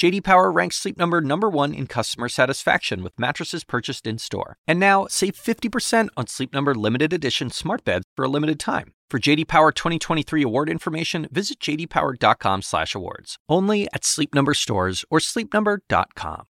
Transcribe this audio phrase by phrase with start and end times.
[0.00, 4.56] JD Power ranks Sleep Number number 1 in customer satisfaction with mattresses purchased in-store.
[4.66, 8.94] And now, save 50% on Sleep Number limited edition smart beds for a limited time.
[9.10, 13.36] For JD Power 2023 award information, visit jdpower.com/awards.
[13.46, 16.46] Only at Sleep Number stores or sleepnumber.com.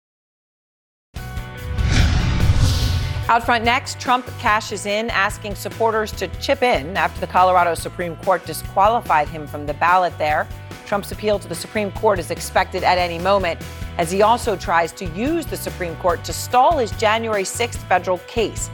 [3.28, 8.16] Out front next, Trump cashes in, asking supporters to chip in after the Colorado Supreme
[8.18, 10.48] Court disqualified him from the ballot there.
[10.86, 13.62] Trump's appeal to the Supreme Court is expected at any moment
[13.98, 18.20] as he also tries to use the Supreme Court to stall his January 6th federal
[18.20, 18.70] case.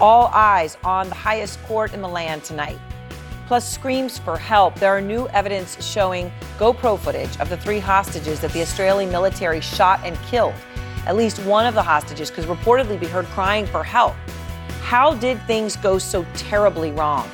[0.00, 2.78] All eyes on the highest court in the land tonight
[3.46, 4.74] plus screams for help.
[4.74, 9.60] There are new evidence showing GoPro footage of the three hostages that the Israeli military
[9.60, 10.54] shot and killed.
[11.06, 14.14] At least one of the hostages could reportedly be heard crying for help.
[14.82, 17.30] How did things go so terribly wrong?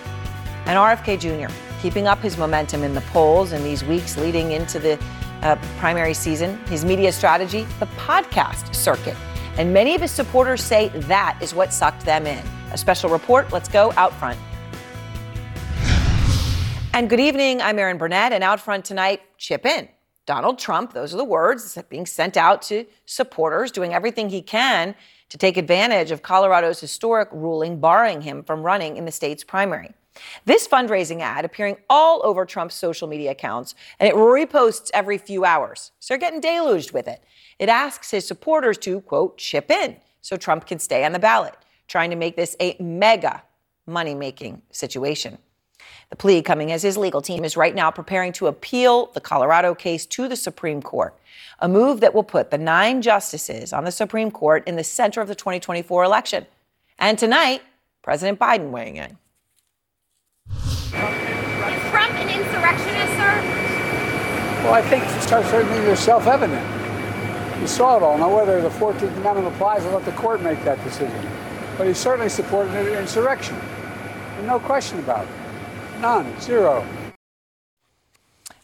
[0.66, 1.52] And RFK Jr.
[1.82, 4.96] keeping up his momentum in the polls in these weeks leading into the
[5.42, 6.56] uh, primary season.
[6.66, 9.16] His media strategy, the podcast circuit.
[9.58, 12.42] And many of his supporters say that is what sucked them in.
[12.70, 13.52] A special report.
[13.52, 14.38] Let's go out front.
[16.94, 17.60] And good evening.
[17.60, 19.88] I'm Erin Burnett, and out front tonight, chip in.
[20.24, 24.94] Donald Trump, those are the words being sent out to supporters, doing everything he can
[25.30, 29.90] to take advantage of Colorado's historic ruling barring him from running in the state's primary.
[30.44, 35.44] This fundraising ad appearing all over Trump's social media accounts, and it reposts every few
[35.44, 35.92] hours.
[36.00, 37.22] So they're getting deluged with it.
[37.58, 41.54] It asks his supporters to, quote, chip in so Trump can stay on the ballot,
[41.88, 43.42] trying to make this a mega
[43.86, 45.38] money making situation.
[46.10, 49.74] The plea coming as his legal team is right now preparing to appeal the Colorado
[49.74, 51.18] case to the Supreme Court,
[51.58, 55.20] a move that will put the nine justices on the Supreme Court in the center
[55.20, 56.46] of the 2024 election.
[56.98, 57.62] And tonight,
[58.02, 59.18] President Biden weighing in.
[60.92, 63.32] Is Trump an insurrectionist, sir?
[64.64, 67.60] Well, I think certainly it's self-evident.
[67.60, 68.18] You saw it all.
[68.18, 71.28] Now, whether the 14th Amendment applies, I'll let the court make that decision.
[71.78, 73.56] But he certainly supported an insurrection.
[74.44, 76.00] no question about it.
[76.00, 76.40] None.
[76.40, 76.86] Zero.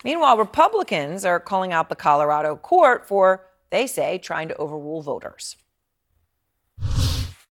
[0.04, 5.56] Meanwhile, Republicans are calling out the Colorado court for, they say, trying to overrule voters.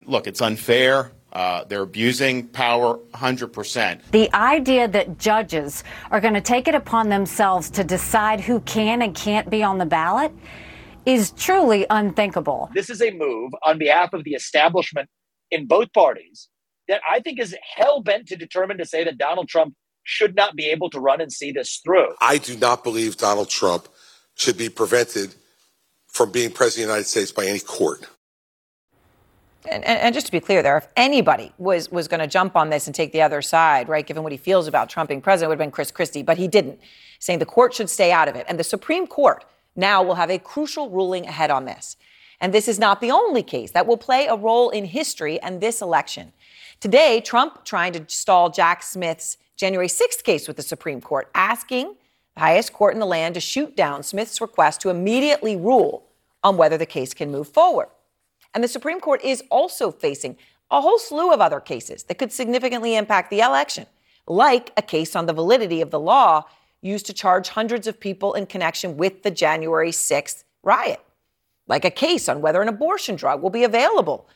[0.05, 1.11] Look, it's unfair.
[1.31, 4.01] Uh, they're abusing power 100%.
[4.11, 9.01] The idea that judges are going to take it upon themselves to decide who can
[9.01, 10.31] and can't be on the ballot
[11.05, 12.69] is truly unthinkable.
[12.73, 15.09] This is a move on behalf of the establishment
[15.51, 16.49] in both parties
[16.87, 20.55] that I think is hell bent to determine to say that Donald Trump should not
[20.55, 22.15] be able to run and see this through.
[22.19, 23.87] I do not believe Donald Trump
[24.35, 25.35] should be prevented
[26.07, 28.07] from being president of the United States by any court.
[29.65, 32.55] And, and, and, just to be clear there, if anybody was, was going to jump
[32.55, 35.21] on this and take the other side, right, given what he feels about Trump being
[35.21, 36.79] president, it would have been Chris Christie, but he didn't,
[37.19, 38.45] saying the court should stay out of it.
[38.47, 39.43] And the Supreme Court
[39.75, 41.97] now will have a crucial ruling ahead on this.
[42.39, 45.59] And this is not the only case that will play a role in history and
[45.59, 46.31] this election.
[46.79, 51.95] Today, Trump trying to stall Jack Smith's January 6th case with the Supreme Court, asking
[52.35, 56.05] the highest court in the land to shoot down Smith's request to immediately rule
[56.41, 57.89] on whether the case can move forward.
[58.53, 60.37] And the Supreme Court is also facing
[60.71, 63.85] a whole slew of other cases that could significantly impact the election,
[64.27, 66.45] like a case on the validity of the law
[66.81, 71.01] used to charge hundreds of people in connection with the January 6th riot,
[71.67, 74.27] like a case on whether an abortion drug will be available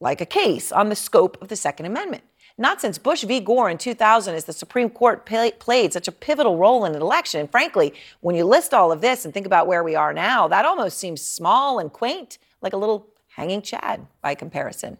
[0.00, 2.22] like a case on the scope of the Second Amendment.
[2.56, 3.40] Not since Bush v.
[3.40, 7.02] Gore in 2000 has the Supreme Court pay, played such a pivotal role in an
[7.02, 7.40] election.
[7.40, 10.46] And frankly, when you list all of this and think about where we are now,
[10.48, 14.98] that almost seems small and quaint, like a little hanging chad by comparison.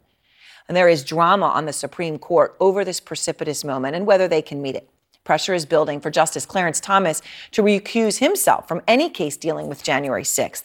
[0.68, 4.42] And there is drama on the Supreme Court over this precipitous moment and whether they
[4.42, 4.88] can meet it.
[5.24, 9.82] Pressure is building for Justice Clarence Thomas to recuse himself from any case dealing with
[9.82, 10.64] January 6th.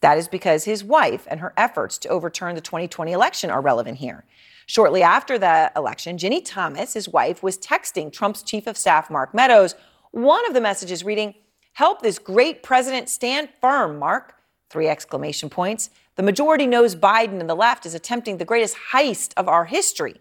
[0.00, 3.98] That is because his wife and her efforts to overturn the 2020 election are relevant
[3.98, 4.24] here.
[4.66, 9.32] Shortly after the election, Ginny Thomas, his wife, was texting Trump's chief of staff, Mark
[9.32, 9.74] Meadows.
[10.10, 11.34] One of the messages reading,
[11.72, 14.34] Help this great president stand firm, Mark.
[14.70, 15.90] Three exclamation points.
[16.16, 20.16] The majority knows Biden and the left is attempting the greatest heist of our history.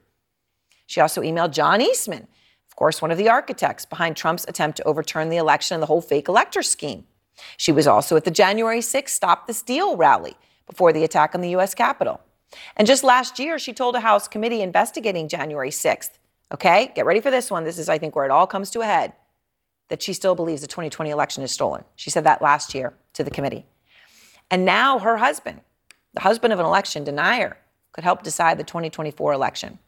[0.86, 2.28] She also emailed John Eastman,
[2.70, 5.88] of course, one of the architects behind Trump's attempt to overturn the election and the
[5.88, 7.06] whole fake elector scheme.
[7.56, 10.36] She was also at the January 6th Stop the Steal rally
[10.68, 11.74] before the attack on the U.S.
[11.74, 12.20] Capitol.
[12.76, 16.12] And just last year, she told a House committee investigating January 6th,
[16.54, 17.64] okay, get ready for this one.
[17.64, 19.14] This is, I think, where it all comes to a head.
[19.90, 21.84] that she still believes the 2020 election is stolen.
[21.96, 23.66] She said that last year to the committee.
[24.50, 25.62] And now her husband,
[26.16, 27.58] the husband of an election denier,
[27.92, 29.80] could help decide the 2024 election.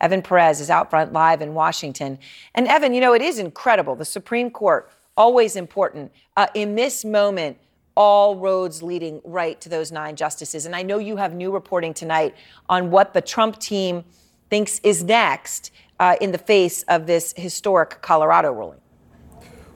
[0.00, 2.18] Evan Perez is out front live in Washington.
[2.54, 3.94] And Evan, you know, it is incredible.
[3.94, 6.12] The Supreme Court, always important.
[6.36, 7.58] Uh, in this moment,
[7.96, 10.66] all roads leading right to those nine justices.
[10.66, 12.34] And I know you have new reporting tonight
[12.68, 14.04] on what the Trump team
[14.50, 15.70] thinks is next
[16.00, 18.80] uh, in the face of this historic Colorado ruling.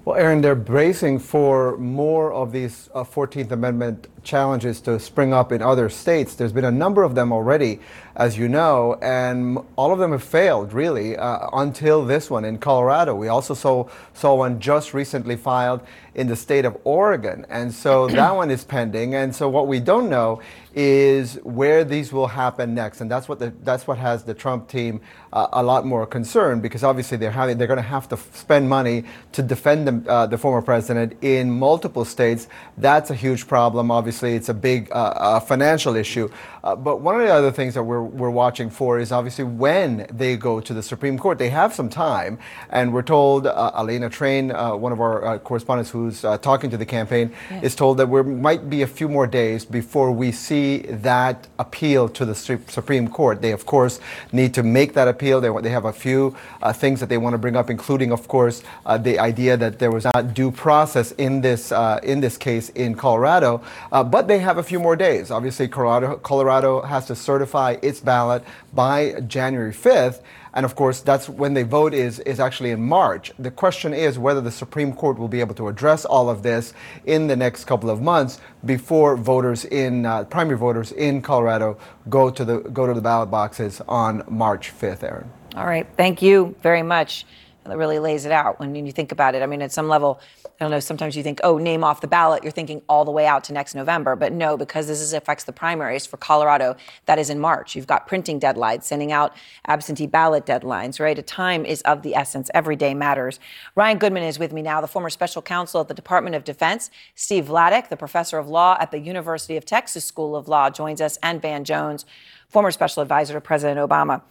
[0.04, 5.50] Well, Erin, they're bracing for more of these uh, 14th Amendment challenges to spring up
[5.50, 6.34] in other states.
[6.34, 7.80] There's been a number of them already,
[8.14, 12.58] as you know, and all of them have failed, really, uh, until this one in
[12.58, 13.14] Colorado.
[13.14, 15.80] We also saw, saw one just recently filed
[16.14, 17.46] in the state of Oregon.
[17.48, 19.14] And so that one is pending.
[19.14, 20.42] And so what we don't know
[20.74, 23.00] is where these will happen next.
[23.00, 25.00] And that's what, the, that's what has the Trump team
[25.32, 28.36] uh, a lot more concerned because obviously they're, having, they're going to have to f-
[28.36, 32.48] spend money to defend the, uh, the former president in multiple states.
[32.76, 33.90] That's a huge problem.
[33.90, 36.28] Obviously, it's a big uh, uh financial issue.
[36.64, 40.06] Uh, but one of the other things that we're, we're watching for is obviously when
[40.12, 41.38] they go to the Supreme Court.
[41.38, 42.38] They have some time.
[42.70, 46.86] And we're told, uh, Alayna Treene, one of our correspondents who's uh, talking to the
[46.86, 47.60] campaign, yeah.
[47.62, 52.08] is told that there might be a few more days before we see that appeal
[52.08, 53.40] to the Supreme Court.
[53.40, 54.00] They, of course,
[54.32, 55.40] need to make that appeal.
[55.40, 58.28] They, they have a few uh, things that they want to bring up, including, of
[58.28, 62.36] course, uh, the idea that there was not due process in this uh, in this
[62.36, 63.62] case in Colorado.
[63.98, 65.28] Uh, but they have a few more days.
[65.28, 70.22] Obviously, Colorado, Colorado has to certify its ballot by January 5th.
[70.54, 73.32] And of course, that's when they vote is, is actually in March.
[73.40, 76.74] The question is whether the Supreme Court will be able to address all of this
[77.06, 81.76] in the next couple of months before voters in uh, primary voters in Colorado
[82.08, 85.28] go to the go to the ballot boxes on March 5th, Erin.
[85.56, 85.88] All right.
[85.96, 87.26] Thank you very much
[87.68, 89.42] that really lays it out when you think about it.
[89.42, 90.20] I mean, at some level,
[90.60, 93.12] I don't know, sometimes you think, oh, name off the ballot, you're thinking all the
[93.12, 94.16] way out to next November.
[94.16, 96.74] But no, because this is, affects the primaries for Colorado,
[97.06, 97.76] that is in March.
[97.76, 101.16] You've got printing deadlines, sending out absentee ballot deadlines, right?
[101.16, 102.50] A time is of the essence.
[102.54, 103.38] Every day matters.
[103.76, 106.90] Ryan Goodman is with me now, the former special counsel at the Department of Defense.
[107.14, 111.00] Steve Vladeck, the professor of law at the University of Texas School of Law, joins
[111.00, 112.04] us, and Van Jones,
[112.48, 114.22] former special advisor to President Obama.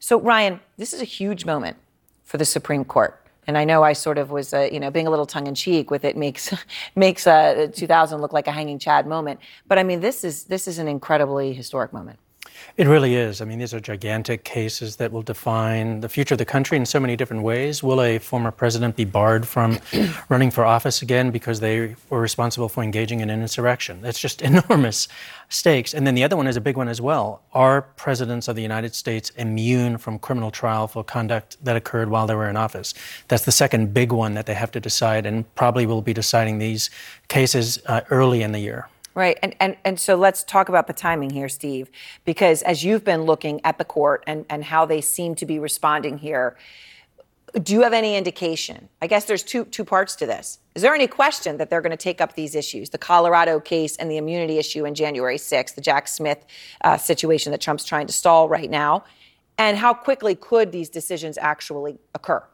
[0.00, 1.76] So, Ryan, this is a huge moment
[2.24, 3.25] for the Supreme Court.
[3.46, 5.54] And I know I sort of was, uh, you know, being a little tongue in
[5.54, 6.52] cheek with it makes
[6.96, 9.40] makes uh, 2000 look like a hanging Chad moment.
[9.68, 12.18] But I mean, this is this is an incredibly historic moment.
[12.76, 13.40] It really is.
[13.40, 16.84] I mean, these are gigantic cases that will define the future of the country in
[16.86, 17.82] so many different ways.
[17.82, 19.78] Will a former president be barred from
[20.28, 24.02] running for office again because they were responsible for engaging in an insurrection?
[24.02, 25.08] That's just enormous
[25.48, 25.94] stakes.
[25.94, 27.42] And then the other one is a big one as well.
[27.52, 32.26] Are presidents of the United States immune from criminal trial for conduct that occurred while
[32.26, 32.94] they were in office?
[33.28, 36.58] That's the second big one that they have to decide, and probably will be deciding
[36.58, 36.90] these
[37.28, 38.88] cases uh, early in the year.
[39.16, 39.38] Right.
[39.42, 41.90] And, and, and so let's talk about the timing here, Steve,
[42.26, 45.58] because as you've been looking at the court and, and how they seem to be
[45.58, 46.54] responding here,
[47.62, 48.90] do you have any indication?
[49.00, 50.58] I guess there's two, two parts to this.
[50.74, 53.96] Is there any question that they're going to take up these issues, the Colorado case
[53.96, 56.44] and the immunity issue in January 6th, the Jack Smith
[56.82, 59.02] uh, situation that Trump's trying to stall right now?
[59.56, 62.44] And how quickly could these decisions actually occur?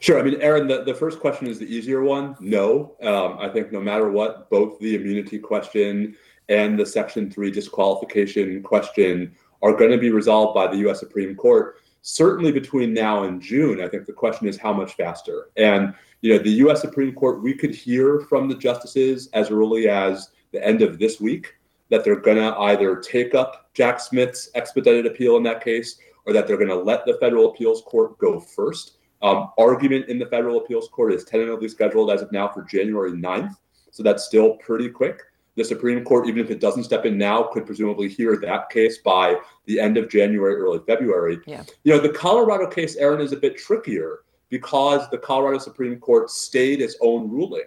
[0.00, 0.18] Sure.
[0.18, 2.34] I mean, Erin, the, the first question is the easier one.
[2.40, 2.96] No.
[3.02, 6.16] Um, I think no matter what, both the immunity question
[6.48, 11.00] and the Section 3 disqualification question are going to be resolved by the U.S.
[11.00, 11.76] Supreme Court.
[12.02, 15.50] Certainly between now and June, I think the question is how much faster.
[15.56, 16.80] And, you know, the U.S.
[16.80, 21.20] Supreme Court, we could hear from the justices as early as the end of this
[21.20, 21.54] week
[21.88, 26.32] that they're going to either take up Jack Smith's expedited appeal in that case or
[26.32, 28.95] that they're going to let the federal appeals court go first.
[29.22, 33.12] Um, argument in the federal appeals court is tentatively scheduled as of now for January
[33.12, 33.56] 9th.
[33.90, 35.22] So that's still pretty quick.
[35.54, 38.98] The Supreme Court, even if it doesn't step in now, could presumably hear that case
[38.98, 41.38] by the end of January, early February.
[41.46, 41.64] Yeah.
[41.82, 44.20] You know, the Colorado case, Erin, is a bit trickier
[44.50, 47.64] because the Colorado Supreme Court stayed its own ruling.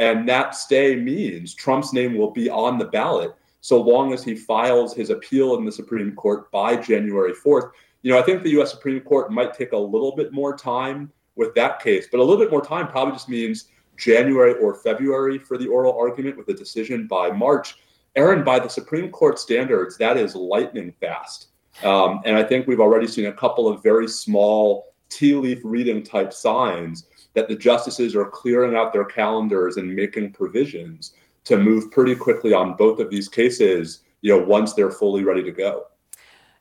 [0.00, 4.34] And that stay means Trump's name will be on the ballot so long as he
[4.34, 7.70] files his appeal in the Supreme Court by January 4th
[8.08, 8.70] you know, I think the U.S.
[8.70, 12.42] Supreme Court might take a little bit more time with that case, but a little
[12.42, 16.54] bit more time probably just means January or February for the oral argument with a
[16.54, 17.76] decision by March.
[18.16, 21.48] Erin, by the Supreme Court standards, that is lightning fast.
[21.84, 26.02] Um, and I think we've already seen a couple of very small tea leaf reading
[26.02, 31.12] type signs that the justices are clearing out their calendars and making provisions
[31.44, 35.42] to move pretty quickly on both of these cases, you know, once they're fully ready
[35.42, 35.84] to go.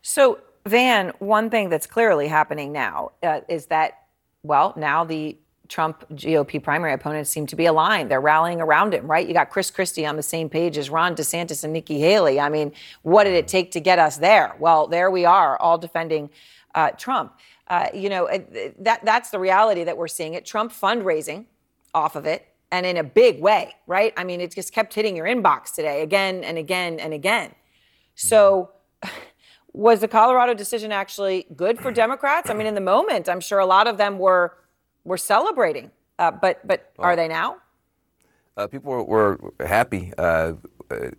[0.02, 4.04] So Van, one thing that's clearly happening now uh, is that,
[4.44, 8.10] well, now the Trump GOP primary opponents seem to be aligned.
[8.10, 9.28] They're rallying around him, right?
[9.28, 12.40] You got Chris Christie on the same page as Ron DeSantis and Nikki Haley.
[12.40, 12.72] I mean,
[13.02, 14.56] what did it take to get us there?
[14.60, 16.30] Well, there we are, all defending
[16.76, 17.34] uh, Trump.
[17.68, 18.30] Uh, you know,
[18.80, 20.36] that that's the reality that we're seeing.
[20.36, 21.46] It Trump fundraising
[21.94, 24.14] off of it, and in a big way, right?
[24.16, 27.54] I mean, it just kept hitting your inbox today, again and again and again.
[28.16, 28.72] So.
[29.78, 32.50] Was the Colorado decision actually good for Democrats?
[32.50, 34.58] I mean, in the moment, I'm sure a lot of them were
[35.04, 35.92] were celebrating.
[36.18, 37.58] Uh, but but well, are they now?
[38.58, 39.04] Uh, people were,
[39.36, 40.54] were happy uh,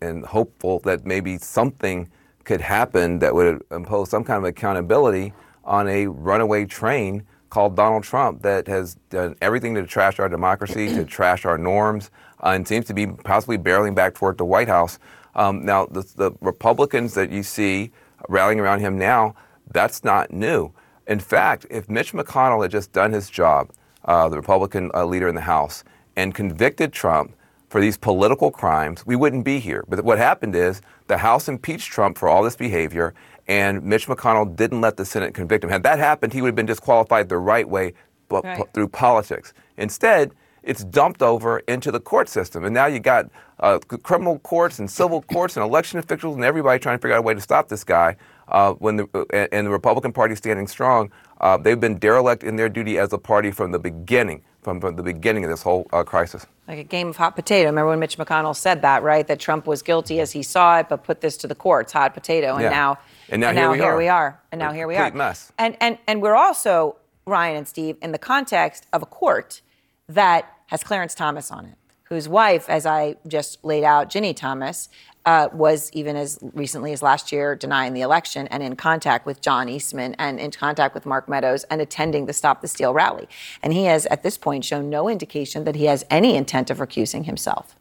[0.02, 2.10] and hopeful that maybe something
[2.42, 8.02] could happen that would impose some kind of accountability on a runaway train called Donald
[8.02, 12.10] Trump that has done everything to trash our democracy, to trash our norms,
[12.42, 14.98] uh, and seems to be possibly barreling back toward the White House.
[15.36, 17.92] Um, now, the, the Republicans that you see
[18.28, 19.34] rallying around him now,
[19.72, 20.72] that's not new.
[21.06, 23.70] In fact, if Mitch McConnell had just done his job,
[24.04, 25.84] uh, the Republican uh, leader in the House,
[26.16, 27.34] and convicted Trump
[27.68, 29.84] for these political crimes, we wouldn't be here.
[29.88, 33.14] But what happened is the House impeached Trump for all this behavior,
[33.46, 35.70] and Mitch McConnell didn't let the Senate convict him.
[35.70, 37.94] Had that happened, he would have been disqualified the right way
[38.28, 38.58] but right.
[38.58, 39.54] p- through politics.
[39.76, 40.32] Instead,
[40.68, 42.64] it's dumped over into the court system.
[42.64, 46.78] And now you got uh, criminal courts and civil courts and election officials and everybody
[46.78, 48.16] trying to figure out a way to stop this guy.
[48.48, 51.10] Uh, when the, uh, and the Republican Party standing strong,
[51.40, 54.96] uh, they've been derelict in their duty as a party from the beginning, from, from
[54.96, 56.46] the beginning of this whole uh, crisis.
[56.66, 57.68] Like a game of hot potato.
[57.70, 59.26] Remember when Mitch McConnell said that, right?
[59.26, 62.12] That Trump was guilty as he saw it, but put this to the courts, hot
[62.12, 62.54] potato.
[62.54, 62.70] And yeah.
[62.70, 62.98] now,
[63.30, 63.96] and now, and here, now we, here are.
[63.96, 64.40] we are.
[64.52, 65.10] And now a here we are.
[65.12, 65.50] mess.
[65.56, 66.96] And, and, and we're also,
[67.26, 69.62] Ryan and Steve, in the context of a court
[70.08, 74.88] that has Clarence Thomas on it, whose wife, as I just laid out, Ginny Thomas,
[75.26, 79.42] uh, was even as recently as last year denying the election and in contact with
[79.42, 83.28] John Eastman and in contact with Mark Meadows and attending the Stop the Steal rally.
[83.62, 86.78] And he has, at this point, shown no indication that he has any intent of
[86.78, 87.76] recusing himself.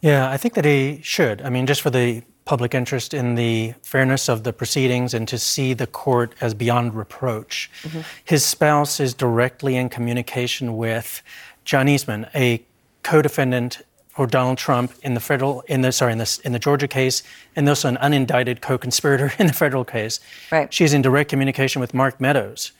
[0.00, 1.40] Yeah, I think that he should.
[1.42, 5.38] I mean, just for the public interest in the fairness of the proceedings and to
[5.38, 7.70] see the court as beyond reproach.
[7.82, 8.00] Mm-hmm.
[8.24, 11.22] His spouse is directly in communication with
[11.66, 12.62] John Eastman, a
[13.02, 16.88] co-defendant for Donald Trump in the federal in the sorry in the in the Georgia
[16.88, 17.22] case,
[17.54, 20.20] and also an unindicted co-conspirator in the federal case.
[20.50, 20.72] Right.
[20.72, 22.72] She's in direct communication with Mark Meadows,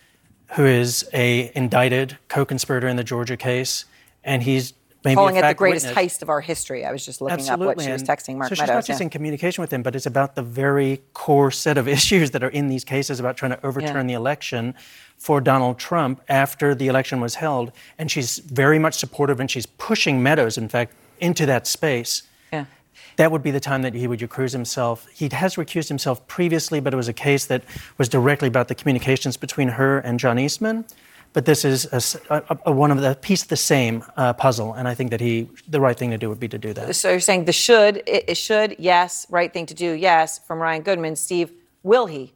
[0.54, 3.84] who is a indicted co-conspirator in the Georgia case,
[4.24, 4.72] and he's
[5.06, 6.14] maybe calling it the greatest witness.
[6.18, 6.84] heist of our history.
[6.84, 7.66] I was just looking Absolutely.
[7.68, 8.74] up what she was texting Mark so she's Meadows.
[8.74, 9.04] not just yeah.
[9.04, 12.48] in communication with him, but it's about the very core set of issues that are
[12.50, 14.14] in these cases about trying to overturn Yeah.
[14.14, 14.74] the election
[15.16, 17.72] for Donald Trump after the election was held.
[17.98, 22.22] And she's very much supportive, and she's pushing Meadows, in fact, into that space.
[22.52, 22.66] Yeah.
[23.16, 25.06] That would be the time that he would recuse himself.
[25.08, 27.62] He has recused himself previously, but it was a case that
[27.96, 30.84] was directly about the communications between her and John Eastman.
[31.36, 34.32] But this is a s- a- a- one of the piece of the same uh,
[34.32, 36.72] puzzle, and I think that he, the right thing to do would be to do
[36.72, 36.96] that.
[36.96, 40.60] So you're saying the should, it, it should, yes, right thing to do, yes, from
[40.60, 41.14] Ryan Goodman.
[41.14, 41.52] Steve,
[41.82, 42.32] will he?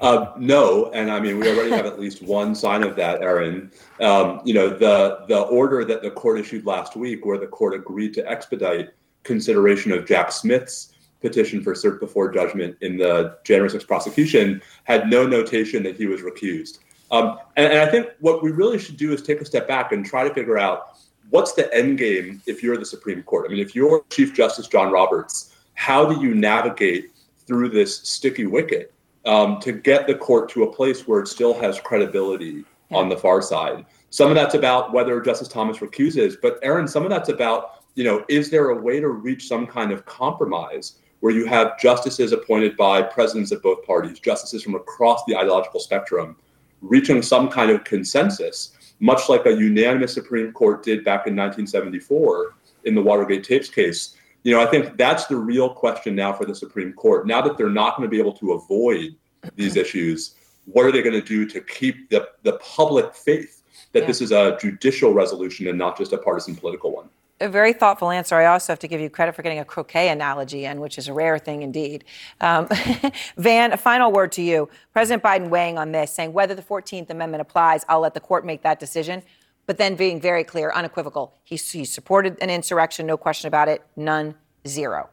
[0.00, 3.72] Uh, no, and I mean we already have at least one sign of that, Erin.
[4.00, 7.74] Um, you know the the order that the court issued last week, where the court
[7.74, 8.90] agreed to expedite
[9.24, 15.08] consideration of Jack Smith's petition for cert before judgment in the January 6th prosecution, had
[15.08, 16.78] no notation that he was recused.
[17.10, 19.92] Um, and, and I think what we really should do is take a step back
[19.92, 20.98] and try to figure out
[21.30, 23.46] what's the end game if you're the Supreme Court.
[23.46, 27.12] I mean, if you're Chief Justice John Roberts, how do you navigate
[27.46, 28.92] through this sticky wicket?
[29.28, 33.16] um, to get the court to a place where it still has credibility on the
[33.16, 33.84] far side.
[34.10, 38.04] Some of that's about whether Justice Thomas recuses, but Erin, some of that's about, you
[38.04, 42.32] know, is there a way to reach some kind of compromise where you have justices
[42.32, 46.36] appointed by presidents of both parties, justices from across the ideological spectrum,
[46.80, 52.54] reaching some kind of consensus, much like a unanimous Supreme Court did back in 1974
[52.84, 56.44] in the Watergate tapes case, you know, I think that's the real question now for
[56.44, 57.26] the Supreme Court.
[57.26, 59.16] Now that they're not going to be able to avoid
[59.56, 64.00] these issues, what are they going to do to keep the, the public faith that
[64.00, 64.06] Yeah.
[64.06, 67.08] this is a judicial resolution and not just a partisan political one?
[67.40, 68.34] A very thoughtful answer.
[68.34, 71.06] I also have to give you credit for getting a croquet analogy in, which is
[71.06, 72.04] a rare thing indeed.
[72.40, 72.68] Um,
[73.36, 74.68] Van, a final word to you.
[74.92, 78.44] President Biden weighing on this, saying whether the 14th Amendment applies, I'll let the court
[78.44, 79.22] make that decision.
[79.66, 81.34] But then being very clear, unequivocal.
[81.44, 83.84] He, he supported an insurrection, no question about it.
[83.94, 84.34] None,
[84.66, 85.10] zero.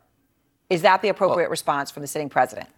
[0.70, 2.70] Is that the appropriate response from the sitting president?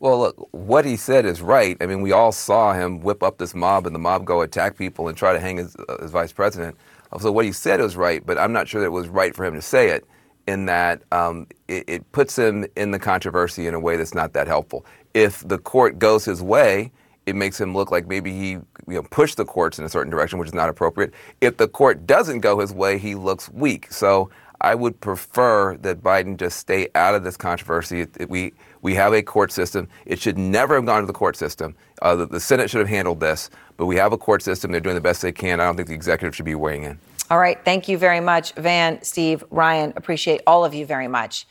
[0.00, 1.76] Well, look, what he said is right.
[1.80, 4.76] I mean, we all saw him whip up this mob and the mob go attack
[4.76, 6.76] people and try to hang his, uh, his vice president.
[7.20, 9.44] So what he said was right, but I'm not sure that it was right for
[9.44, 10.06] him to say it
[10.46, 14.32] in that um, it, it puts him in the controversy in a way that's not
[14.32, 14.84] that helpful.
[15.14, 16.90] If the court goes his way
[17.26, 20.10] it makes him look like maybe he you know, pushed the courts in a certain
[20.10, 21.12] direction, which is not appropriate.
[21.40, 23.92] If the court doesn't go his way, he looks weak.
[23.92, 28.06] So I would prefer that Biden just stay out of this controversy.
[28.28, 29.88] We we have a court system.
[30.04, 31.74] It should never have gone to the court system.
[32.02, 34.70] Uh, the, the Senate should have handled this, but we have a court system.
[34.72, 35.60] They're doing the best they can.
[35.60, 36.98] I don't think the executive should be weighing in.
[37.30, 37.58] All right.
[37.64, 39.94] Thank you very much, Van, Steve, Ryan.
[39.96, 41.46] Appreciate all of you very much.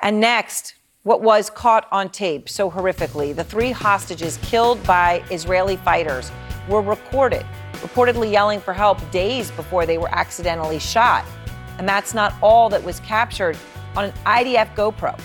[0.00, 0.74] And next,
[1.04, 6.32] what was caught on tape so horrifically the three hostages killed by Israeli fighters
[6.68, 11.24] were recorded, reportedly yelling for help days before they were accidentally shot.
[11.78, 13.56] And that's not all that was captured
[13.94, 15.18] on an IDF GoPro.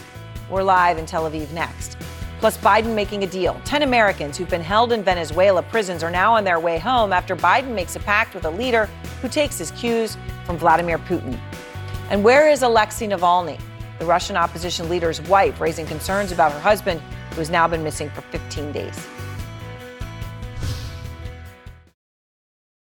[0.50, 1.98] We're live in Tel Aviv next.
[2.40, 3.60] Plus, Biden making a deal.
[3.66, 7.36] 10 Americans who've been held in Venezuela prisons are now on their way home after
[7.36, 8.88] Biden makes a pact with a leader
[9.22, 11.40] who takes his cues from Vladimir Putin.
[12.10, 13.60] And where is Alexei Navalny?
[14.00, 17.02] the Russian opposition leader's wife, raising concerns about her husband,
[17.32, 19.08] who has now been missing for 15 days.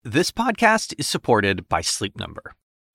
[0.05, 2.55] This podcast is supported by Sleep Number.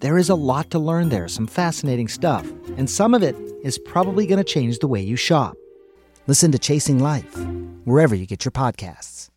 [0.00, 2.44] There is a lot to learn there, some fascinating stuff,
[2.76, 5.56] and some of it is probably going to change the way you shop.
[6.26, 7.36] Listen to Chasing Life,
[7.84, 9.30] wherever you get your podcasts.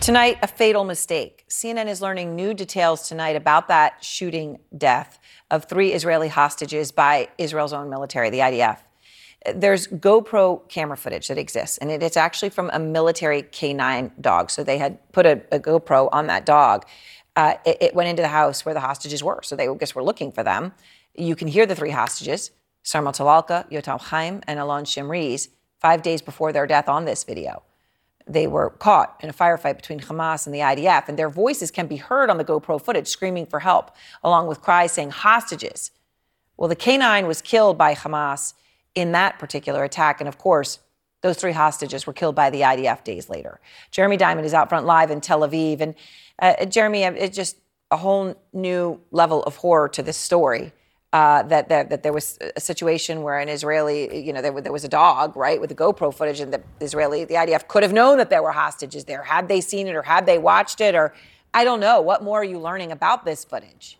[0.00, 1.44] Tonight, a fatal mistake.
[1.48, 5.18] CNN is learning new details tonight about that shooting death
[5.50, 8.78] of three Israeli hostages by Israel's own military, the IDF.
[9.54, 14.50] There's GoPro camera footage that exists, and it's actually from a military canine dog.
[14.50, 16.84] So they had put a, a GoPro on that dog.
[17.34, 19.40] Uh, it, it, went into the house where the hostages were.
[19.42, 20.72] So they, I guess, were looking for them.
[21.14, 22.50] You can hear the three hostages,
[22.82, 25.48] Samer Talalka, Yotam Chaim, and Alon Shamriz,
[25.80, 27.62] five days before their death on this video
[28.26, 31.86] they were caught in a firefight between Hamas and the IDF, and their voices can
[31.86, 35.90] be heard on the GoPro footage screaming for help, along with cries saying hostages.
[36.56, 38.54] Well, the K9 was killed by Hamas
[38.94, 40.78] in that particular attack, and of course,
[41.22, 43.60] those three hostages were killed by the IDF days later.
[43.90, 45.94] Jeremy Diamond is out front live in Tel Aviv, and
[46.42, 47.56] uh, Jeremy, it's just
[47.90, 50.72] a whole new level of horror to this story
[51.12, 54.72] uh, that, that, that there was a situation where an Israeli, you know, there, there
[54.72, 57.92] was a dog, right, with the GoPro footage, and the Israeli, the IDF could have
[57.92, 59.22] known that there were hostages there.
[59.22, 61.14] Had they seen it or had they watched it, or
[61.54, 62.00] I don't know.
[62.00, 63.98] What more are you learning about this footage?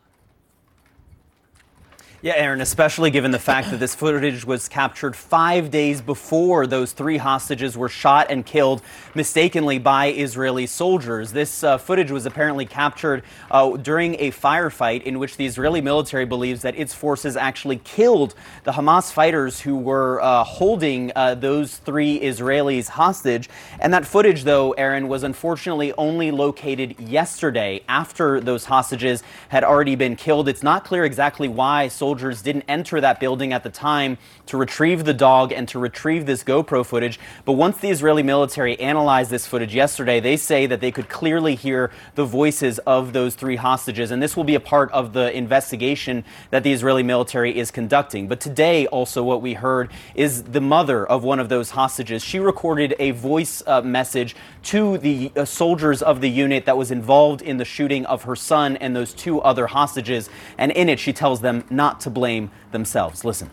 [2.24, 6.92] Yeah, Erin, especially given the fact that this footage was captured five days before those
[6.92, 8.80] three hostages were shot and killed
[9.16, 11.32] mistakenly by Israeli soldiers.
[11.32, 16.24] This uh, footage was apparently captured uh, during a firefight in which the Israeli military
[16.24, 21.78] believes that its forces actually killed the Hamas fighters who were uh, holding uh, those
[21.78, 23.50] three Israelis hostage.
[23.80, 29.96] And that footage, though, Erin, was unfortunately only located yesterday after those hostages had already
[29.96, 30.48] been killed.
[30.48, 34.58] It's not clear exactly why soldiers soldiers didn't enter that building at the time to
[34.58, 37.18] retrieve the dog and to retrieve this GoPro footage.
[37.46, 41.54] But once the Israeli military analyzed this footage yesterday, they say that they could clearly
[41.54, 44.10] hear the voices of those three hostages.
[44.10, 48.28] And this will be a part of the investigation that the Israeli military is conducting.
[48.28, 52.22] But today, also, what we heard is the mother of one of those hostages.
[52.22, 56.90] She recorded a voice uh, message to the uh, soldiers of the unit that was
[56.90, 60.28] involved in the shooting of her son and those two other hostages.
[60.58, 63.24] And in it, she tells them not to blame themselves.
[63.24, 63.50] Listen.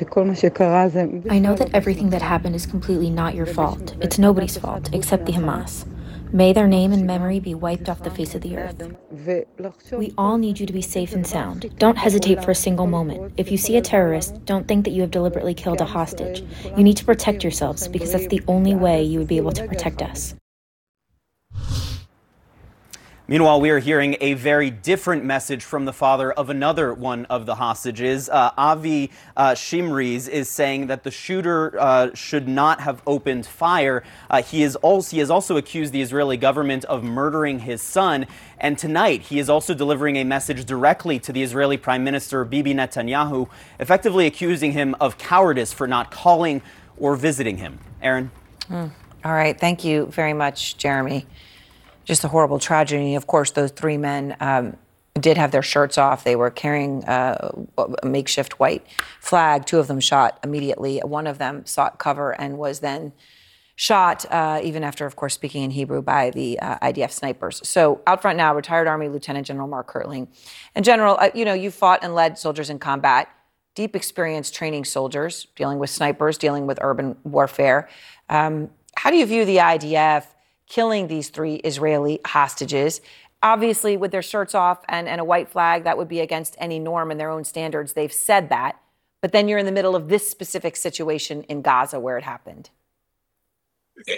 [0.00, 3.96] I know that everything that happened is completely not your fault.
[4.00, 5.84] It's nobody's fault except the Hamas.
[6.32, 8.92] May their name and memory be wiped off the face of the earth.
[9.92, 11.74] We all need you to be safe and sound.
[11.78, 13.32] Don't hesitate for a single moment.
[13.38, 16.44] If you see a terrorist, don't think that you have deliberately killed a hostage.
[16.76, 19.66] You need to protect yourselves because that's the only way you would be able to
[19.66, 20.34] protect us.
[23.30, 27.44] Meanwhile, we are hearing a very different message from the father of another one of
[27.44, 28.30] the hostages.
[28.30, 34.02] Uh, Avi uh, Shamriz is saying that the shooter uh, should not have opened fire.
[34.30, 38.26] Uh, he, is also, he has also accused the Israeli government of murdering his son.
[38.56, 42.72] And tonight, he is also delivering a message directly to the Israeli Prime Minister Bibi
[42.72, 46.62] Netanyahu, effectively accusing him of cowardice for not calling
[46.96, 47.78] or visiting him.
[48.00, 48.30] Erin?
[48.70, 48.90] Mm.
[49.22, 49.60] All right.
[49.60, 51.26] Thank you very much, Jeremy
[52.08, 53.14] just a horrible tragedy.
[53.14, 54.78] Of course, those three men um,
[55.20, 56.24] did have their shirts off.
[56.24, 57.52] They were carrying uh,
[58.02, 58.84] a makeshift white
[59.20, 59.66] flag.
[59.66, 61.00] Two of them shot immediately.
[61.00, 63.12] One of them sought cover and was then
[63.76, 67.60] shot, uh, even after, of course, speaking in Hebrew by the uh, IDF snipers.
[67.68, 70.28] So, out front now, retired Army Lieutenant General Mark Hertling.
[70.74, 73.28] And, General, uh, you know, you fought and led soldiers in combat,
[73.74, 77.86] deep experience training soldiers, dealing with snipers, dealing with urban warfare.
[78.30, 80.24] Um, how do you view the IDF?
[80.68, 83.00] Killing these three Israeli hostages.
[83.42, 86.78] Obviously, with their shirts off and, and a white flag, that would be against any
[86.78, 87.92] norm and their own standards.
[87.92, 88.80] They've said that.
[89.20, 92.70] But then you're in the middle of this specific situation in Gaza where it happened.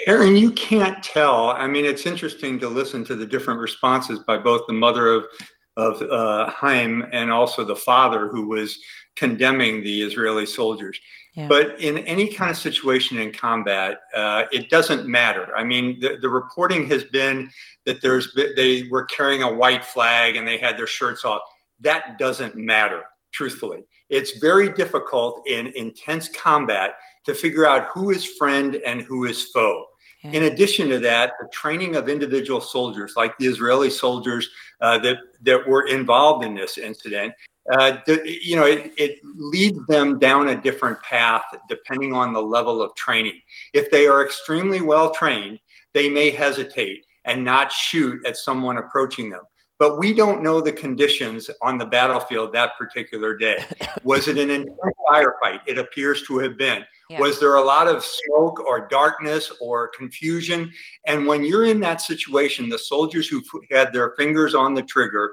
[0.06, 1.50] Erin, you can't tell.
[1.50, 5.24] I mean, it's interesting to listen to the different responses by both the mother of
[5.76, 8.78] of uh, Haim and also the father who was
[9.16, 11.00] condemning the Israeli soldiers.
[11.48, 15.54] But in any kind of situation in combat, uh, it doesn't matter.
[15.56, 17.50] I mean, the, the reporting has been
[17.86, 21.40] that there's they were carrying a white flag and they had their shirts off.
[21.80, 23.84] That doesn't matter, truthfully.
[24.08, 26.94] It's very difficult in intense combat
[27.26, 29.86] to figure out who is friend and who is foe.
[30.24, 30.32] Yeah.
[30.32, 34.48] In addition to that, the training of individual soldiers, like the Israeli soldiers
[34.80, 37.32] uh, that that were involved in this incident,
[37.70, 42.82] uh, you know, it, it, leads them down a different path depending on the level
[42.82, 43.40] of training.
[43.72, 45.60] If they are extremely well trained,
[45.94, 49.42] they may hesitate and not shoot at someone approaching them.
[49.78, 53.64] But we don't know the conditions on the battlefield that particular day.
[54.04, 54.76] Was it an intense
[55.08, 55.60] firefight?
[55.66, 56.84] It appears to have been.
[57.08, 57.18] Yeah.
[57.18, 60.70] Was there a lot of smoke or darkness or confusion?
[61.06, 65.32] And when you're in that situation, the soldiers who had their fingers on the trigger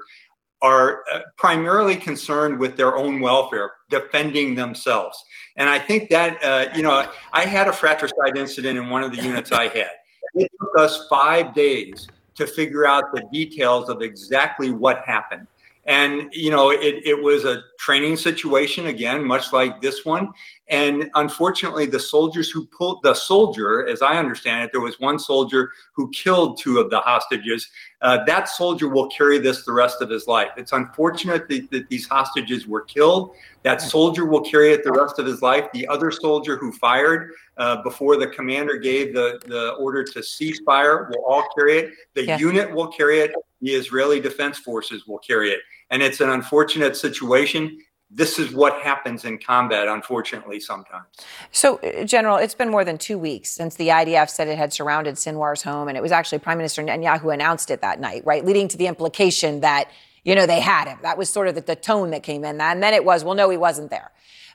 [0.60, 5.24] are uh, primarily concerned with their own welfare, defending themselves.
[5.56, 9.14] And I think that, uh, you know, I had a fratricide incident in one of
[9.14, 9.90] the units I had.
[10.34, 15.46] It took us five days to figure out the details of exactly what happened.
[15.86, 20.32] And, you know, it, it was a training situation, again, much like this one.
[20.68, 25.18] And unfortunately, the soldiers who pulled the soldier, as I understand it, there was one
[25.18, 27.70] soldier who killed two of the hostages.
[28.02, 30.50] Uh, that soldier will carry this the rest of his life.
[30.56, 33.34] It's unfortunate that, that, these hostages were killed.
[33.62, 35.66] That soldier will carry it the rest of his life.
[35.72, 40.60] The other soldier who fired uh, before the commander gave the, the order to cease
[40.66, 41.92] fire will all carry it.
[42.14, 42.38] The yeah.
[42.38, 43.32] unit will carry it.
[43.62, 45.60] The Israeli Defense Forces will carry it.
[45.90, 47.78] And it's an unfortunate situation
[48.10, 51.06] this is what happens in combat, unfortunately, sometimes.
[51.52, 54.72] So, uh, General, it's been more than two weeks since the IDF said it had
[54.72, 58.44] surrounded Sinwar's home, and it was actually Prime Minister Netanyahu announced it that night, right?
[58.44, 59.90] Leading to the implication that,
[60.24, 60.98] you know, they had him.
[61.02, 62.60] That was sort of the, the tone that came in.
[62.60, 64.10] And then it was, well, no, he wasn't there.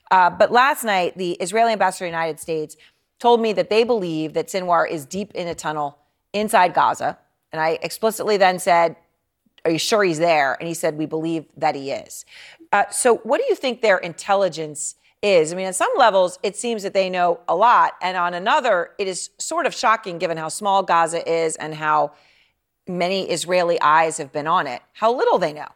[0.10, 2.76] Uh, but last night, the Israeli ambassador to the United States
[3.20, 6.00] told me that they believe that Sinwar is deep in a tunnel
[6.34, 7.20] inside Gaza.
[7.52, 8.96] And I explicitly then said,
[9.66, 10.56] Are you sure he's there?
[10.56, 12.26] And he said, We believe that he is.
[12.72, 15.54] Uh, so, what do you think their intelligence is?
[15.54, 17.94] I mean, on some levels, it seems that they know a lot.
[18.02, 22.12] And on another, it is sort of shocking given how small Gaza is and how
[22.88, 25.70] many Israeli eyes have been on it, how little they know.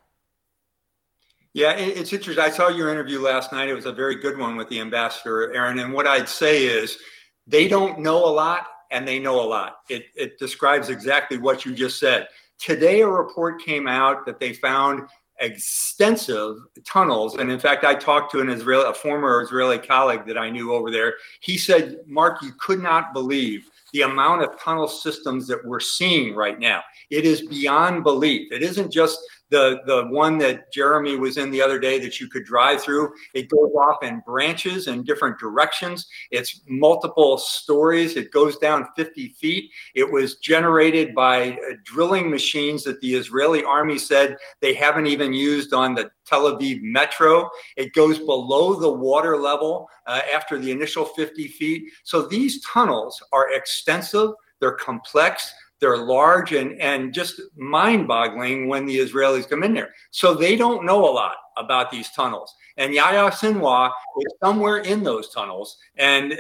[1.54, 2.44] Yeah, it's interesting.
[2.44, 3.68] I saw your interview last night.
[3.68, 5.80] It was a very good one with the ambassador, Erin.
[5.80, 7.00] And what I'd say is
[7.48, 9.78] they don't know a lot and they know a lot.
[9.90, 12.28] It, it describes exactly what you just said.
[12.60, 15.08] Today, a report came out that they found
[15.40, 17.36] extensive tunnels.
[17.36, 20.74] And in fact, I talked to an Israeli, a former Israeli colleague that I knew
[20.74, 21.14] over there.
[21.42, 26.36] He said, Mark, you could not believe the amount of tunnel systems that we're seeing
[26.36, 26.82] right now.
[27.10, 28.52] It is beyond belief.
[28.52, 32.28] It isn't just the the one that Jeremy was in the other day that you
[32.28, 33.14] could drive through.
[33.34, 36.08] It goes off in branches in different directions.
[36.32, 38.16] It's multiple stories.
[38.16, 39.72] It goes down 50 feet.
[39.96, 45.34] It was generated by uh, drilling machines that the Israeli army said they haven't even
[45.34, 47.50] used on the Tel Aviv metro.
[47.78, 51.84] It goes below the water level uh, after the initial 50 feet.
[52.04, 54.32] So these tunnels are extensive.
[54.60, 55.54] They're complex.
[55.80, 59.94] They're large and, and just mind boggling when the Israelis come in there.
[60.12, 62.56] So they don't know a lot about these tunnels.
[62.78, 65.78] And Yahya Sinwar is somewhere in those tunnels.
[65.98, 66.38] And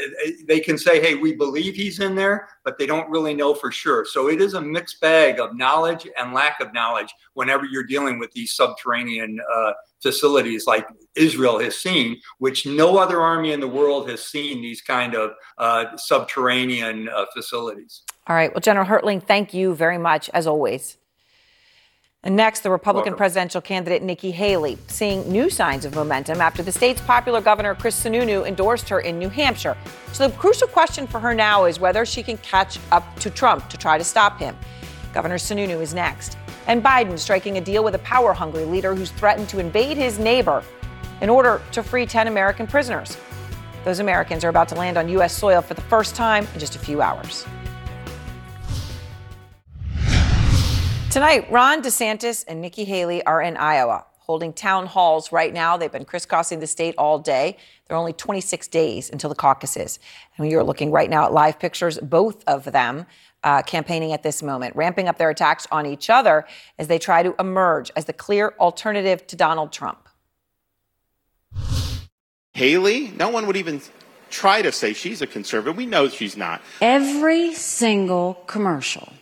[0.47, 3.71] they can say, hey, we believe he's in there, but they don't really know for
[3.71, 4.05] sure.
[4.05, 8.19] So it is a mixed bag of knowledge and lack of knowledge whenever you're dealing
[8.19, 13.67] with these subterranean uh, facilities like Israel has seen, which no other army in the
[13.67, 18.03] world has seen these kind of uh, subterranean uh, facilities.
[18.27, 18.53] All right.
[18.53, 20.97] Well, General Hertling, thank you very much, as always.
[22.23, 23.17] And next, the Republican Welcome.
[23.19, 28.03] presidential candidate Nikki Haley, seeing new signs of momentum after the state's popular governor Chris
[28.03, 29.77] Sununu endorsed her in New Hampshire.
[30.13, 33.69] So the crucial question for her now is whether she can catch up to Trump
[33.69, 34.57] to try to stop him.
[35.13, 36.37] Governor Sununu is next.
[36.67, 40.19] And Biden striking a deal with a power hungry leader who's threatened to invade his
[40.19, 40.63] neighbor
[41.21, 43.17] in order to free 10 American prisoners.
[43.85, 45.35] Those Americans are about to land on U.S.
[45.35, 47.45] soil for the first time in just a few hours.
[51.09, 55.77] Tonight, Ron DeSantis and Nikki Haley are in Iowa holding town halls right now.
[55.77, 57.55] They've been crisscrossing the state all day.
[57.87, 59.99] There are only 26 days until the caucuses.
[60.37, 63.05] And you're looking right now at live pictures, both of them
[63.43, 66.45] uh, campaigning at this moment, ramping up their attacks on each other
[66.77, 70.09] as they try to emerge as the clear alternative to Donald Trump.
[72.53, 73.81] Haley, no one would even
[74.29, 75.77] try to say she's a conservative.
[75.77, 76.61] We know she's not.
[76.81, 79.13] Every single commercial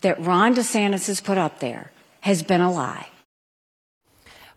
[0.00, 3.08] that Ron DeSantis has put up there has been a lie.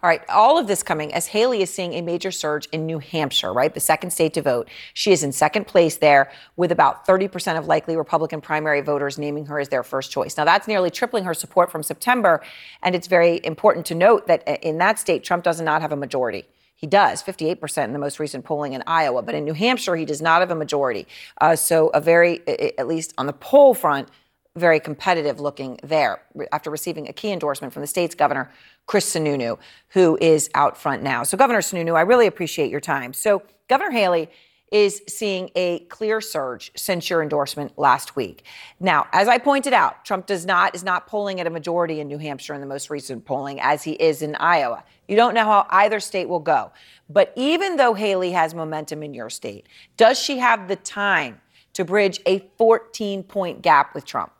[0.03, 2.99] All right, all of this coming as Haley is seeing a major surge in New
[2.99, 3.73] Hampshire, right?
[3.73, 4.69] The second state to vote.
[4.93, 9.47] She is in second place there with about 30% of likely Republican primary voters naming
[9.47, 10.37] her as their first choice.
[10.37, 12.43] Now, that's nearly tripling her support from September.
[12.83, 15.97] And it's very important to note that in that state, Trump does not have a
[15.97, 16.45] majority.
[16.75, 19.23] He does, 58% in the most recent polling in Iowa.
[19.23, 21.07] But in New Hampshire, he does not have a majority.
[21.41, 24.09] Uh, so, a very, at least on the poll front,
[24.57, 28.51] very competitive looking there after receiving a key endorsement from the state's governor,
[28.85, 29.57] Chris Sununu,
[29.89, 31.23] who is out front now.
[31.23, 33.13] So, Governor Sununu, I really appreciate your time.
[33.13, 34.29] So, Governor Haley
[34.71, 38.43] is seeing a clear surge since your endorsement last week.
[38.79, 42.07] Now, as I pointed out, Trump does not is not polling at a majority in
[42.07, 44.83] New Hampshire in the most recent polling as he is in Iowa.
[45.07, 46.71] You don't know how either state will go.
[47.09, 51.39] But even though Haley has momentum in your state, does she have the time
[51.73, 54.33] to bridge a 14 point gap with Trump?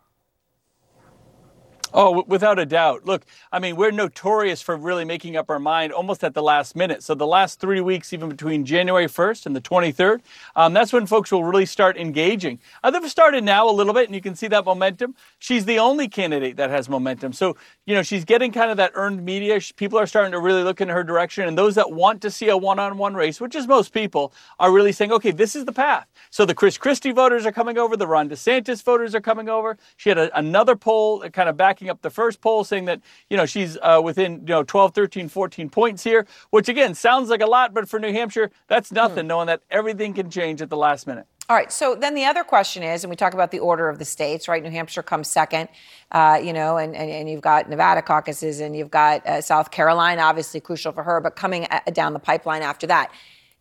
[1.94, 3.06] Oh, without a doubt.
[3.06, 6.76] Look, I mean, we're notorious for really making up our mind almost at the last
[6.76, 7.02] minute.
[7.02, 10.20] So the last three weeks, even between January 1st and the 23rd,
[10.54, 12.58] um, that's when folks will really start engaging.
[12.84, 15.14] Uh, they've started now a little bit, and you can see that momentum.
[15.38, 17.32] She's the only candidate that has momentum.
[17.32, 19.58] So, you know, she's getting kind of that earned media.
[19.76, 21.48] People are starting to really look in her direction.
[21.48, 24.92] And those that want to see a one-on-one race, which is most people, are really
[24.92, 26.06] saying, okay, this is the path.
[26.30, 27.96] So the Chris Christie voters are coming over.
[27.96, 29.78] The Ron DeSantis voters are coming over.
[29.96, 33.00] She had a, another poll kind of back backing up the first poll saying that,
[33.30, 37.30] you know, she's uh, within, you know, 12, 13, 14 points here, which again sounds
[37.30, 39.28] like a lot, but for New Hampshire, that's nothing, hmm.
[39.28, 41.26] knowing that everything can change at the last minute.
[41.48, 41.72] All right.
[41.72, 44.48] So then the other question is, and we talk about the order of the states,
[44.48, 44.62] right?
[44.62, 45.68] New Hampshire comes second,
[46.12, 49.70] uh, you know, and, and, and, you've got Nevada caucuses and you've got uh, South
[49.70, 53.10] Carolina, obviously crucial for her, but coming a- uh, down the pipeline after that.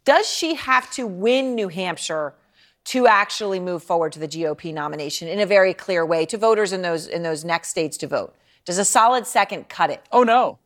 [0.04, 2.34] Does she have to win New Hampshire
[2.88, 6.72] to actually move forward to the GOP nomination in a very clear way to voters
[6.72, 8.34] in those in those next states to vote?
[8.66, 10.06] Does a solid second cut it?
[10.12, 10.60] Oh no.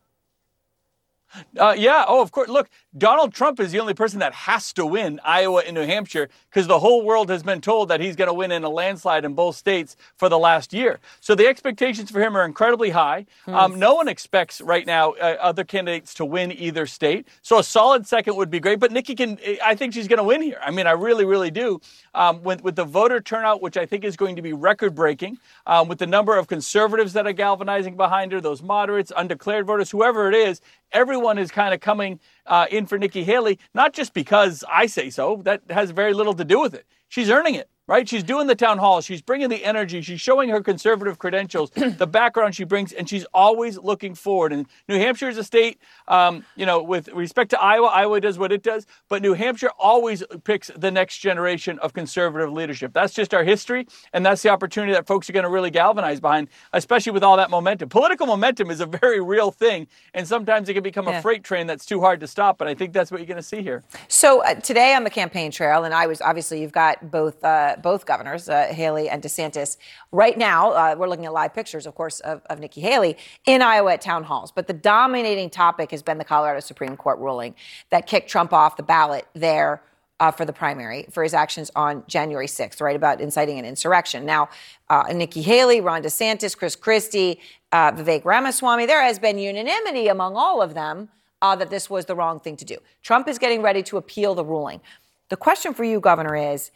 [1.58, 2.04] Uh, yeah.
[2.06, 2.48] Oh, of course.
[2.48, 6.28] Look, Donald Trump is the only person that has to win Iowa and New Hampshire
[6.50, 9.24] because the whole world has been told that he's going to win in a landslide
[9.24, 11.00] in both states for the last year.
[11.20, 13.24] So the expectations for him are incredibly high.
[13.46, 13.54] Mm.
[13.54, 17.26] Um, no one expects right now uh, other candidates to win either state.
[17.40, 18.78] So a solid second would be great.
[18.78, 20.58] But Nikki can, I think she's going to win here.
[20.62, 21.80] I mean, I really, really do.
[22.14, 25.38] Um, with, with the voter turnout, which I think is going to be record breaking,
[25.66, 29.90] um, with the number of conservatives that are galvanizing behind her, those moderates, undeclared voters,
[29.90, 30.60] whoever it is,
[30.92, 35.10] everyone is kind of coming uh, in for Nikki Haley, not just because I say
[35.10, 35.42] so.
[35.44, 36.86] That has very little to do with it.
[37.08, 38.08] She's earning it right?
[38.08, 39.02] She's doing the town hall.
[39.02, 40.00] She's bringing the energy.
[40.00, 44.50] She's showing her conservative credentials, the background she brings, and she's always looking forward.
[44.50, 45.78] And New Hampshire is a state,
[46.08, 49.68] um, you know, with respect to Iowa, Iowa does what it does, but New Hampshire
[49.78, 52.94] always picks the next generation of conservative leadership.
[52.94, 56.18] That's just our history, and that's the opportunity that folks are going to really galvanize
[56.18, 57.90] behind, especially with all that momentum.
[57.90, 61.18] Political momentum is a very real thing, and sometimes it can become yeah.
[61.18, 62.56] a freight train that's too hard to stop.
[62.56, 63.82] But I think that's what you're going to see here.
[64.08, 67.44] So uh, today on the campaign trail, and I was obviously you've got both.
[67.44, 69.76] Uh, both governors, uh, Haley and DeSantis.
[70.10, 73.62] Right now, uh, we're looking at live pictures, of course, of, of Nikki Haley in
[73.62, 74.52] Iowa at town halls.
[74.52, 77.54] But the dominating topic has been the Colorado Supreme Court ruling
[77.90, 79.82] that kicked Trump off the ballot there.
[80.20, 84.24] uh, for the primary for his actions on January 6th, right, about inciting an insurrection.
[84.24, 84.50] Now,
[84.88, 87.40] uh, Nikki Haley, Ron DeSantis, Chris Christie,
[87.72, 91.08] uh, Vivek Ramaswamy, there has been unanimity among all of them
[91.40, 92.76] uh, that this was the wrong thing to do.
[93.02, 94.80] Trump is getting ready to appeal the ruling.
[95.28, 96.70] The question for you, Governor, is,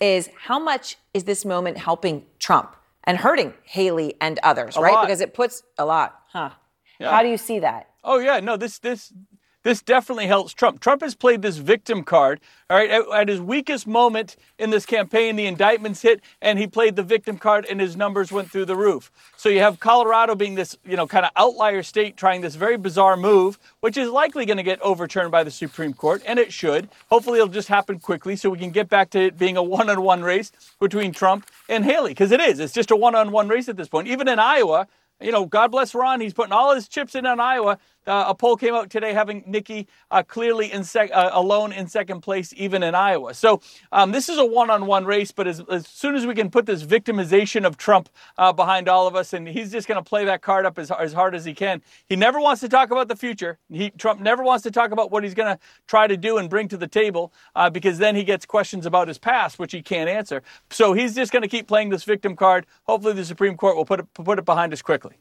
[0.00, 4.92] is how much is this moment helping Trump and hurting Haley and others, A right?
[4.94, 5.06] lot.
[5.06, 6.50] Because it puts a lot, huh?
[6.98, 7.10] Yeah.
[7.10, 7.88] How do you see that?
[8.04, 9.12] Oh yeah, no, this this
[9.62, 10.80] this definitely helps Trump.
[10.80, 12.40] Trump has played this victim card.
[12.68, 16.66] All right, at, at his weakest moment in this campaign, the indictments hit, and he
[16.66, 19.10] played the victim card, and his numbers went through the roof.
[19.36, 22.76] So you have Colorado being this, you know, kind of outlier state, trying this very
[22.76, 26.52] bizarre move, which is likely going to get overturned by the Supreme Court, and it
[26.52, 26.88] should.
[27.10, 30.22] Hopefully, it'll just happen quickly, so we can get back to it being a one-on-one
[30.22, 32.60] race between Trump and Haley, because it is.
[32.60, 34.06] It's just a one-on-one race at this point.
[34.08, 34.86] Even in Iowa,
[35.20, 36.20] you know, God bless Ron.
[36.20, 37.78] He's putting all his chips in on Iowa.
[38.06, 41.86] Uh, a poll came out today having Nikki uh, clearly in sec- uh, alone in
[41.86, 43.34] second place, even in Iowa.
[43.34, 43.60] So
[43.92, 45.32] um, this is a one-on-one race.
[45.32, 48.08] But as, as soon as we can put this victimization of Trump
[48.38, 50.90] uh, behind all of us, and he's just going to play that card up as,
[50.90, 51.82] as hard as he can.
[52.06, 53.58] He never wants to talk about the future.
[53.70, 56.48] He, Trump never wants to talk about what he's going to try to do and
[56.48, 59.82] bring to the table, uh, because then he gets questions about his past, which he
[59.82, 60.42] can't answer.
[60.70, 62.66] So he's just going to keep playing this victim card.
[62.84, 65.16] Hopefully, the Supreme Court will put it, put it behind us quickly.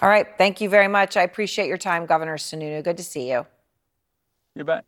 [0.00, 0.26] All right.
[0.38, 1.16] Thank you very much.
[1.16, 2.82] I appreciate your time, Governor Sununu.
[2.82, 3.46] Good to see you.
[4.54, 4.84] You bet.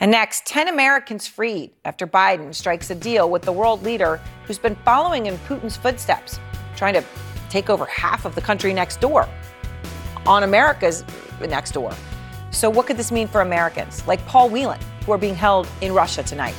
[0.00, 4.58] And next, 10 Americans freed after Biden strikes a deal with the world leader who's
[4.58, 6.38] been following in Putin's footsteps,
[6.76, 7.04] trying to
[7.48, 9.28] take over half of the country next door,
[10.26, 11.04] on America's
[11.40, 11.92] next door.
[12.50, 15.92] So, what could this mean for Americans like Paul Whelan, who are being held in
[15.92, 16.54] Russia tonight?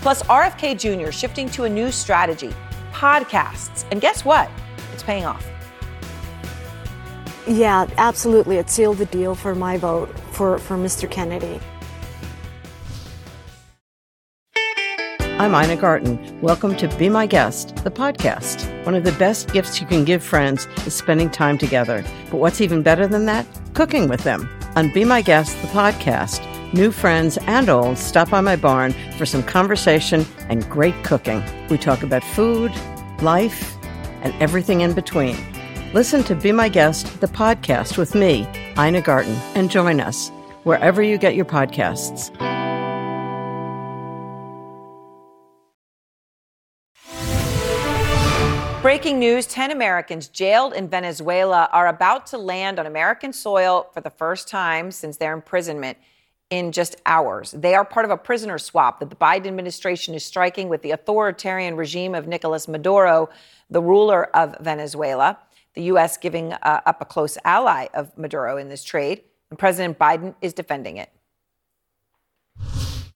[0.00, 1.12] Plus, RFK Jr.
[1.12, 2.52] shifting to a new strategy
[2.92, 3.84] podcasts.
[3.90, 4.50] And guess what?
[4.92, 5.51] It's paying off.
[7.46, 8.56] Yeah, absolutely.
[8.58, 11.10] It sealed the deal for my vote for, for Mr.
[11.10, 11.60] Kennedy.
[15.38, 16.40] I'm Ina Garten.
[16.40, 18.86] Welcome to Be My Guest, the podcast.
[18.86, 22.04] One of the best gifts you can give friends is spending time together.
[22.30, 23.44] But what's even better than that?
[23.74, 24.48] Cooking with them.
[24.76, 29.26] On Be My Guest, the podcast, new friends and old stop by my barn for
[29.26, 31.42] some conversation and great cooking.
[31.68, 32.72] We talk about food,
[33.20, 33.76] life,
[34.22, 35.36] and everything in between.
[35.94, 40.30] Listen to Be My Guest, the podcast with me, Ina Garten, and join us
[40.62, 42.32] wherever you get your podcasts.
[48.80, 54.00] Breaking news 10 Americans jailed in Venezuela are about to land on American soil for
[54.00, 55.98] the first time since their imprisonment
[56.48, 57.50] in just hours.
[57.50, 60.92] They are part of a prisoner swap that the Biden administration is striking with the
[60.92, 63.28] authoritarian regime of Nicolas Maduro,
[63.68, 65.38] the ruler of Venezuela.
[65.74, 66.16] The U.S.
[66.18, 70.52] giving uh, up a close ally of Maduro in this trade, and President Biden is
[70.52, 71.10] defending it.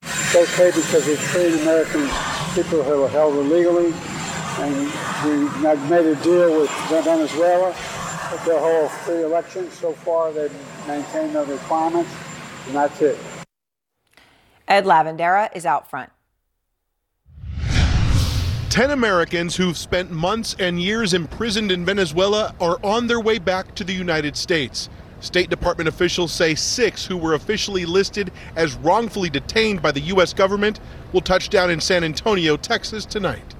[0.02, 2.08] It's okay because we've freed American
[2.54, 3.92] people who were held illegally,
[4.58, 4.74] and
[5.24, 9.72] we made a deal with Venezuela that they'll free elections.
[9.74, 10.52] So far, they've
[10.86, 12.10] maintained their requirements,
[12.66, 13.18] and that's it.
[14.66, 16.10] Ed Lavandera is out front.
[18.76, 23.74] 10 Americans who've spent months and years imprisoned in Venezuela are on their way back
[23.74, 24.90] to the United States.
[25.20, 30.34] State Department officials say six who were officially listed as wrongfully detained by the U.S.
[30.34, 30.78] government
[31.14, 33.54] will touch down in San Antonio, Texas tonight.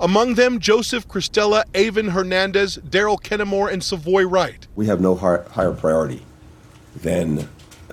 [0.00, 4.66] Among them, Joseph Cristella, Eyvin Hernandez, Jerrel Kenemore, and Savoi Wright.
[4.74, 6.26] We have no higher priority
[6.96, 7.48] than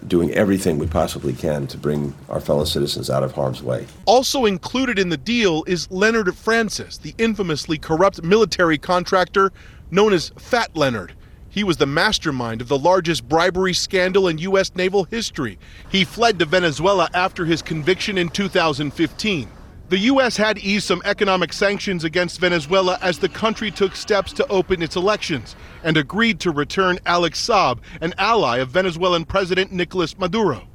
[0.08, 3.86] doing everything we possibly can to bring our fellow citizens out of harm's way.
[4.06, 9.52] Also included in the deal is Leonard Francis, the infamously corrupt military contractor
[9.92, 11.14] known as Fat Leonard.
[11.50, 14.76] He was the mastermind of the largest bribery scandal in U.S.
[14.76, 15.60] naval history.
[15.92, 19.48] He fled to Venezuela after his conviction in 2015.
[19.94, 20.38] The U.S.
[20.38, 24.96] had eased some economic sanctions against Venezuela as the country took steps to open its
[24.96, 30.68] elections and agreed to return Alex Saab, an ally of Venezuelan President Nicolas Maduro.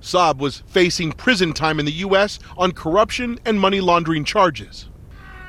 [0.00, 2.38] Saab was facing prison time in the U.S.
[2.56, 4.88] on corruption and money laundering charges.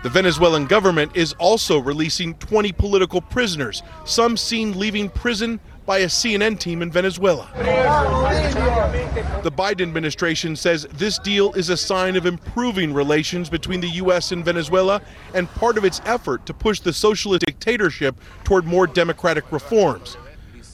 [0.03, 6.07] The Venezuelan government is also releasing 20 political prisoners, some seen leaving prison by a
[6.07, 7.49] CNN team in Venezuela.
[9.43, 14.31] The Biden administration says this deal is a sign of improving relations between the U.S.
[14.31, 15.01] and Venezuela
[15.33, 20.17] and part of its effort to push the socialist dictatorship toward more democratic reforms.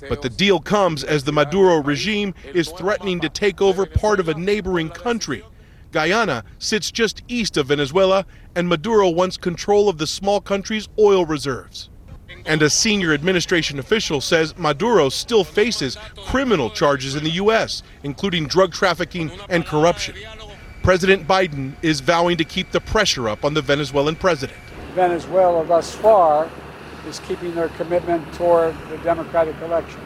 [0.09, 4.29] But the deal comes as the Maduro regime is threatening to take over part of
[4.29, 5.43] a neighboring country.
[5.91, 11.25] Guyana sits just east of Venezuela, and Maduro wants control of the small country's oil
[11.25, 11.90] reserves.
[12.45, 18.47] And a senior administration official says Maduro still faces criminal charges in the U.S., including
[18.47, 20.15] drug trafficking and corruption.
[20.83, 24.57] President Biden is vowing to keep the pressure up on the Venezuelan president.
[24.95, 26.49] Venezuela thus far
[27.07, 29.99] is keeping their commitment toward the democratic election,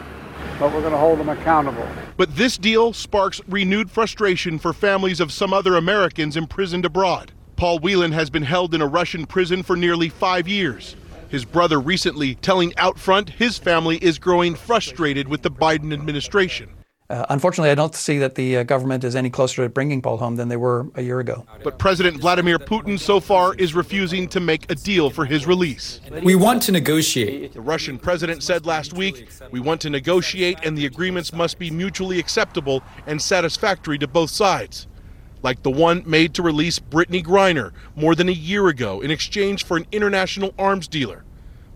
[0.59, 1.87] but we're going to hold them accountable.
[2.17, 7.31] But this deal sparks renewed frustration for families of some other Americans imprisoned abroad.
[7.55, 10.95] Paul Whelan has been held in a Russian prison for nearly five years.
[11.29, 16.69] His brother recently telling Outfront his family is growing frustrated with the Biden administration.
[17.07, 20.17] Uh, unfortunately, I don't see that the uh, government is any closer to bringing Paul
[20.17, 21.45] home than they were a year ago.
[21.63, 26.01] But President Vladimir Putin so far is refusing to make a deal for his release.
[26.23, 27.53] We want to negotiate.
[27.53, 31.69] The Russian president said last week, We want to negotiate, and the agreements must be
[31.69, 34.87] mutually acceptable and satisfactory to both sides.
[35.45, 39.63] Like the one made to release Brittney Griner more than a year ago in exchange
[39.63, 41.23] for an international arms dealer.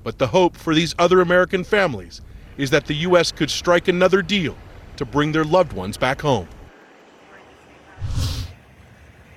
[0.04, 2.22] But the hope for these other American families
[2.58, 3.32] is that the U.S.
[3.32, 4.58] could strike another deal
[4.96, 6.48] to bring their loved ones back home.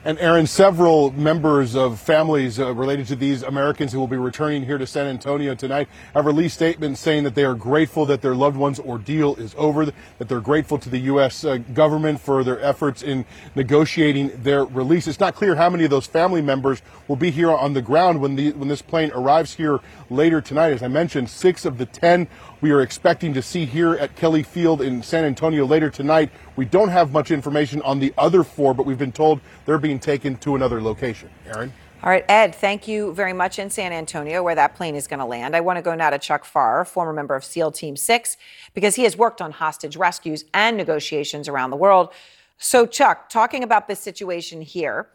[0.05, 4.65] And Erin, several members of families uh, related to these Americans who will be returning
[4.65, 8.35] here to San Antonio tonight have released statements saying that they are grateful that their
[8.35, 11.45] loved one's ordeal is over, that they're grateful to the U.S.
[11.45, 13.25] Uh, government for their efforts in
[13.55, 15.07] negotiating their release.
[15.07, 18.21] It's not clear how many of those family members will be here on the ground
[18.21, 19.79] when, the, when this plane arrives here
[20.11, 20.73] later tonight.
[20.73, 22.27] As I mentioned, six of the ten
[22.61, 26.31] we are expecting to see here at Kelly Field in San Antonio later tonight.
[26.57, 29.99] We don't have much information on the other four, but we've been told they're being
[29.99, 31.31] taken to another location.
[31.47, 31.73] Erin?
[32.03, 35.21] All right, Ed, thank you very much in San Antonio, where that plane is going
[35.21, 35.55] to land.
[35.55, 38.37] I want to go now to Chuck Pfarrer, former member of SEAL Team 6,
[38.75, 42.13] because he has worked on hostage rescues and negotiations around the world.
[42.59, 45.07] So, Chuck, talking about this situation here,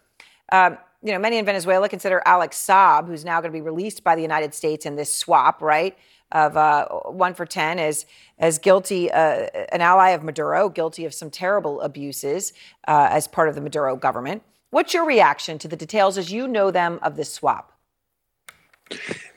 [0.54, 4.04] um, you know, many in Venezuela consider Alex Saab, who's now going to be released
[4.04, 5.98] by the United States in this swap, right?
[6.32, 8.06] Of uh, one for 10 as,
[8.40, 12.54] as guilty, uh, an ally of Maduro, guilty of some terrible abuses
[12.88, 14.44] uh, as part of the Maduro government.
[14.70, 17.72] What's your reaction to the details as you know them of this swap?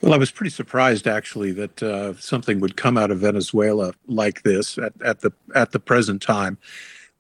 [0.01, 4.43] Well, I was pretty surprised actually that uh, something would come out of Venezuela like
[4.43, 6.57] this at, at the at the present time,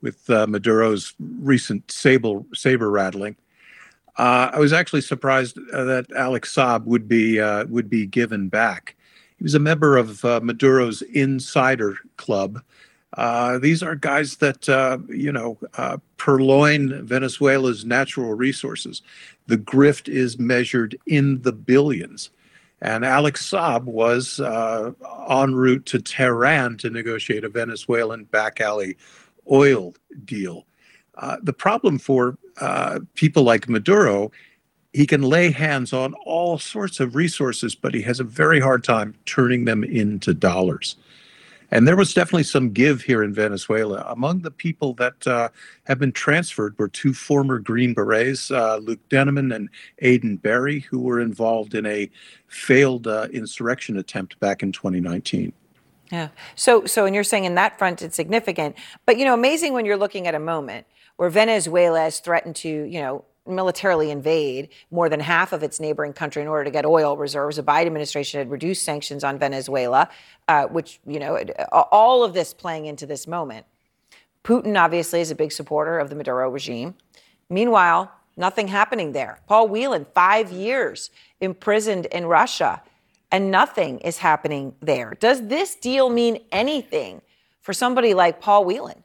[0.01, 3.35] with uh, Maduro's recent saber saber rattling.
[4.17, 8.95] Uh, I was actually surprised that Alex Saab would be would be given back.
[9.41, 12.63] He was a member of uh, Maduro's Insider Club.
[13.17, 19.01] Uh, these are guys that, uh, you know, uh, purloin Venezuela's natural resources.
[19.47, 22.29] The grift is measured in the billions.
[22.83, 24.93] And Alex Saab was uh,
[25.31, 28.99] en route to Tehran to negotiate a Venezuelan back alley
[29.51, 29.95] oil
[30.27, 30.67] deal.
[31.15, 32.37] Uh, the problem for
[33.15, 34.31] people like Maduro
[34.93, 38.83] he can lay hands on all sorts of resources, but he has a very hard
[38.83, 40.97] time turning them into dollars.
[41.73, 44.05] And there was definitely some give here in Venezuela.
[44.09, 45.51] Among the people that uh,
[45.85, 49.69] have been transferred were two former Green Berets, uh, Luke Denman and
[50.03, 52.11] Airan Berry, who were involved in a
[52.49, 55.53] failed uh, insurrection attempt back in 2019.
[56.11, 56.31] Yeah.
[56.57, 58.75] So, so, and you're saying in that front it's significant,
[59.07, 60.89] but you know, amazing when you're looking at a moment
[61.19, 66.13] where Venezuela has threatened to, you know, militarily invade more than half of its neighboring
[66.13, 67.57] country in order to get oil reserves.
[67.57, 70.09] The Biden administration had reduced sanctions on Venezuela,
[70.49, 71.37] uh, which, you know,
[71.73, 73.67] all of this playing into this moment.
[74.45, 76.95] Putin obviously is a big supporter of the Maduro regime.
[77.49, 79.41] Meanwhile, nothing happening there.
[79.47, 81.11] Paul Whelan, five years
[81.41, 82.83] imprisoned in Russia,
[83.33, 85.15] and nothing is happening there.
[85.21, 87.23] Does this deal mean anything
[87.61, 89.05] for somebody like Paul Whelan?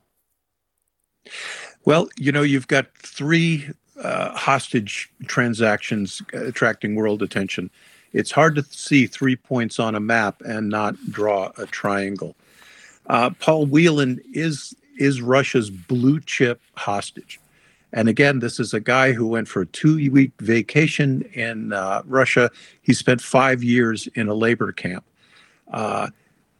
[1.84, 3.70] Well, you know, you've got three
[4.02, 7.70] uh, hostage transactions attracting world attention.
[8.14, 12.36] It's hard to see three points on a map and not draw a triangle.
[13.08, 17.39] Uh, Paul Whelan is is Russia's blue chip hostage.
[17.91, 22.02] And again, this is a guy who went for a two week vacation in uh,
[22.06, 22.52] Russia.
[22.82, 25.06] He spent five years in a labor camp.
[25.72, 26.10] Uh,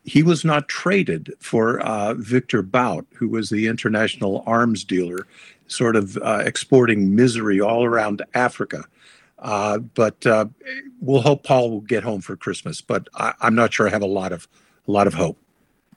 [0.04, 5.26] he was not traded for uh, Victor Bout, who was the international arms dealer
[5.68, 8.86] sort of uh, exporting misery all around Africa.
[9.39, 10.45] Uh, but uh,
[11.01, 12.82] we'll hope Paul will get home for Christmas.
[12.82, 14.47] But I, am not sure I have a lot of
[14.88, 15.38] a lot of hope.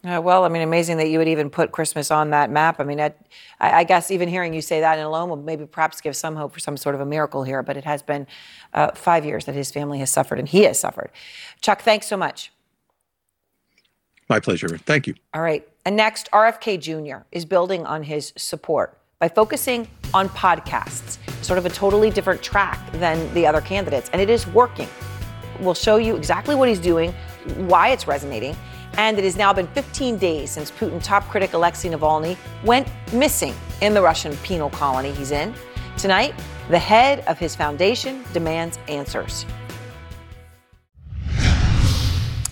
[0.05, 2.79] Uh, well, I mean, amazing that you would even put Christmas on that map.
[2.79, 3.13] I mean, I,
[3.59, 6.53] I, guess even hearing you say that in alone will maybe perhaps give some hope
[6.53, 7.65] for some sort of a miracle here.
[7.65, 8.27] But it has been
[8.75, 11.11] uh, five years that his family has suffered and he has suffered.
[11.61, 12.53] Chuck, thanks so much.
[14.29, 14.69] My pleasure.
[14.69, 15.15] Thank you.
[15.35, 15.67] All right.
[15.85, 17.25] And next, RFK Jr.
[17.33, 22.79] is building on his support by focusing on podcasts, sort of a totally different track
[22.93, 24.09] than the other candidates.
[24.13, 24.89] And it is working.
[25.61, 27.13] We'll show you exactly what he's doing,
[27.57, 28.57] why it's resonating,
[28.97, 33.55] and it has now been 15 days since Putin top critic Alexei Navalny went missing
[33.83, 35.53] in the Russian penal colony he's in.
[35.97, 36.33] Tonight,
[36.71, 39.45] the head of his foundation demands answers.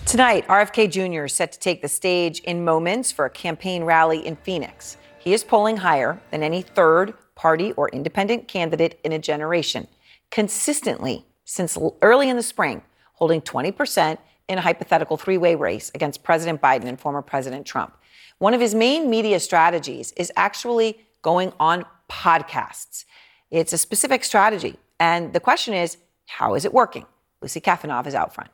[0.05, 1.25] Tonight, RFK Jr.
[1.25, 4.97] is set to take the stage in moments for a campaign rally in Phoenix.
[5.27, 9.89] He is polling higher than any third party or independent candidate in a generation,
[10.31, 16.23] consistently since early in the spring, holding 20% in a hypothetical three way race against
[16.23, 17.97] President Biden and former President Trump.
[18.37, 23.03] One of his main media strategies is actually going on podcasts.
[23.51, 24.77] It's a specific strategy.
[24.97, 27.05] And the question is, how is it working?
[27.41, 28.51] Lucy Kafanov is out front.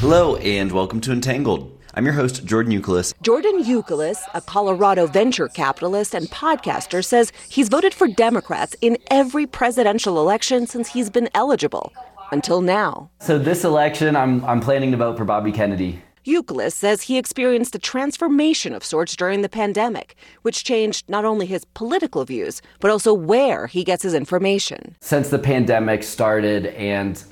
[0.00, 1.83] Hello, and welcome to Entangled.
[1.96, 3.14] I'm your host, Jordan Youkilis.
[3.22, 9.46] Jordan Youkilis, a Colorado venture capitalist and podcaster, says he's voted for Democrats in every
[9.46, 11.92] presidential election since he's been eligible,
[12.32, 13.10] until now.
[13.20, 16.02] So, this election, I'm, I'm planning to vote for Bobby Kennedy.
[16.26, 21.46] Youkilis says he experienced a transformation of sorts during the pandemic, which changed not only
[21.46, 24.96] his political views, but also where he gets his information.
[25.00, 27.22] Since the pandemic started and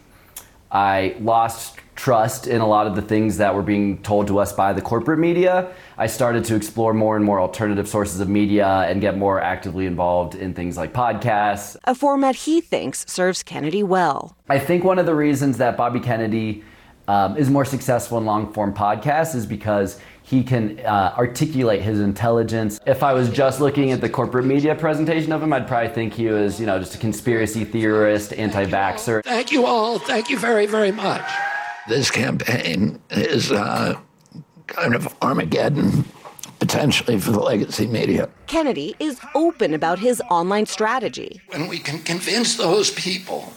[0.73, 4.53] I lost trust in a lot of the things that were being told to us
[4.53, 8.67] by the corporate media, I started to explore more and more alternative sources of media
[8.67, 11.77] and get more actively involved in things like podcasts.
[11.85, 14.35] A format he thinks serves Kennedy well.
[14.49, 16.65] I think one of the reasons that Bobby Kennedy
[17.09, 20.01] um, is more successful in long form podcasts is because
[20.33, 22.81] he can uh, articulate his intelligence.
[22.87, 26.15] If I was just looking at the corporate media presentation of him, I'd probably think
[26.15, 29.23] he was, you know, just a conspiracy theorist, anti vaxxer.
[29.23, 29.99] Thank you all.
[29.99, 31.21] Thank you very, very much.
[31.87, 34.01] This campaign is uh,
[34.69, 36.07] kind of Armageddon
[36.59, 38.31] potentially for the legacy media.
[38.47, 41.43] Kennedy is open about his online strategy.
[41.49, 43.53] When we can convince those people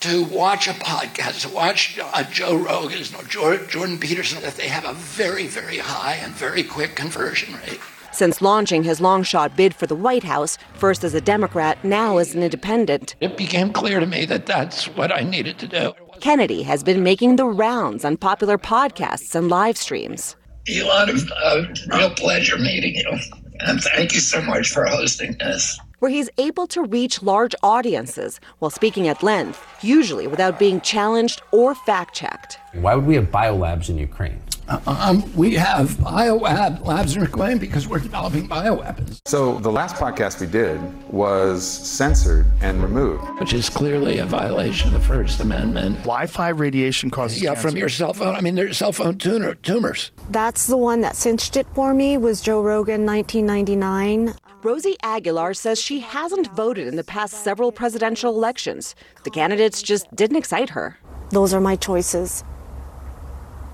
[0.00, 4.84] to watch a podcast, to watch uh, Joe Rogan's or Jordan Peterson, that they have
[4.84, 7.80] a very, very high and very quick conversion rate.
[8.12, 12.16] Since launching his long shot bid for the White House, first as a Democrat, now
[12.18, 15.92] as an independent, it became clear to me that that's what I needed to do.
[16.20, 20.36] Kennedy has been making the rounds on popular podcasts and live streams.
[20.68, 21.64] Elon, a uh,
[21.96, 23.18] real pleasure meeting you.
[23.60, 25.78] And thank you so much for hosting this.
[25.98, 31.42] Where he's able to reach large audiences while speaking at length, usually without being challenged
[31.50, 32.58] or fact checked.
[32.74, 34.40] Why would we have biolabs in Ukraine?
[34.86, 39.20] Um, we have biolab labs in Ukraine because we're developing bioweapons.
[39.24, 40.78] So the last podcast we did
[41.10, 45.96] was censored and removed, which is clearly a violation of the First Amendment.
[46.00, 47.68] Wi-Fi radiation causes yeah cancer.
[47.68, 48.34] from your cell phone.
[48.34, 50.10] I mean, there's cell phone tumor, tumors.
[50.30, 52.18] That's the one that cinched it for me.
[52.18, 54.34] Was Joe Rogan 1999.
[54.62, 58.94] Rosie Aguilar says she hasn't voted in the past several presidential elections.
[59.24, 60.98] The candidates just didn't excite her.
[61.30, 62.42] Those are my choices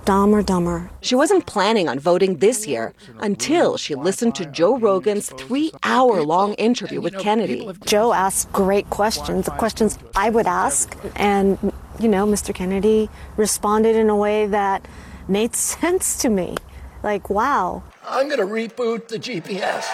[0.05, 0.91] dumb or dumber.
[1.01, 6.23] She wasn't planning on voting this year until she listened to Joe Rogan's three hour
[6.23, 7.71] long interview with Kennedy.
[7.87, 10.97] Joe asked great questions, the questions I would ask.
[11.17, 12.55] And, you know, Mr.
[12.55, 14.87] Kennedy responded in a way that
[15.29, 16.57] made sense to me.
[17.03, 17.83] Like, wow.
[18.07, 19.87] I'm going to reboot the GPS.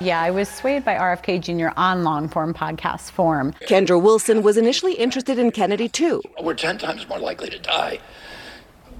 [0.00, 1.68] Yeah, I was swayed by RFK Jr.
[1.76, 3.52] on long form podcast form.
[3.62, 6.20] Kendra Wilson was initially interested in Kennedy too.
[6.42, 8.00] We're 10 times more likely to die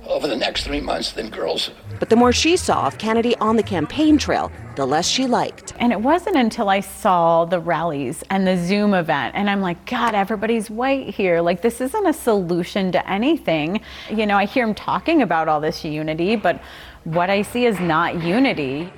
[0.07, 1.71] over the next three months than girls.
[1.99, 5.73] But the more she saw of Kennedy on the campaign trail, the less she liked.
[5.79, 9.87] And it wasn't until I saw the rallies and the Zoom event, and I'm like,
[9.87, 11.41] God, everybody's white here.
[11.41, 13.81] Like, this isn't a solution to anything.
[14.11, 16.61] You know, I hear him talking about all this unity, but
[17.05, 18.93] what I see is not unity.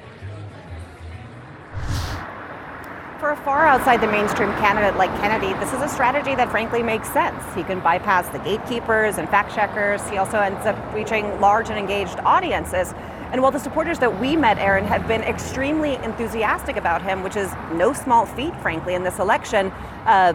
[3.20, 6.82] For a far outside the mainstream candidate like Kennedy, this is a strategy that frankly
[6.82, 7.42] makes sense.
[7.54, 10.06] He can bypass the gatekeepers and fact checkers.
[10.10, 12.92] He also ends up reaching large and engaged audiences.
[13.32, 17.36] And while the supporters that we met, Erin, have been extremely enthusiastic about him, which
[17.36, 19.68] is no small feat, frankly, in this election,
[20.04, 20.34] uh,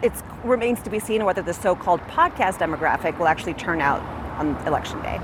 [0.00, 0.12] it
[0.44, 4.00] remains to be seen whether the so called podcast demographic will actually turn out
[4.38, 5.20] on election day.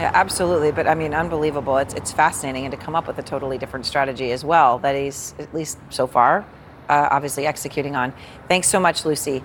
[0.00, 0.72] Yeah, absolutely.
[0.72, 1.76] But I mean, unbelievable.
[1.76, 2.64] It's, it's fascinating.
[2.64, 5.76] And to come up with a totally different strategy as well that he's, at least
[5.90, 6.46] so far,
[6.88, 8.14] uh, obviously executing on.
[8.48, 9.44] Thanks so much, Lucy.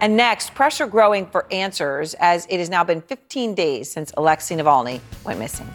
[0.00, 4.56] And next, pressure growing for answers as it has now been 15 days since Alexei
[4.56, 5.70] Navalny went missing.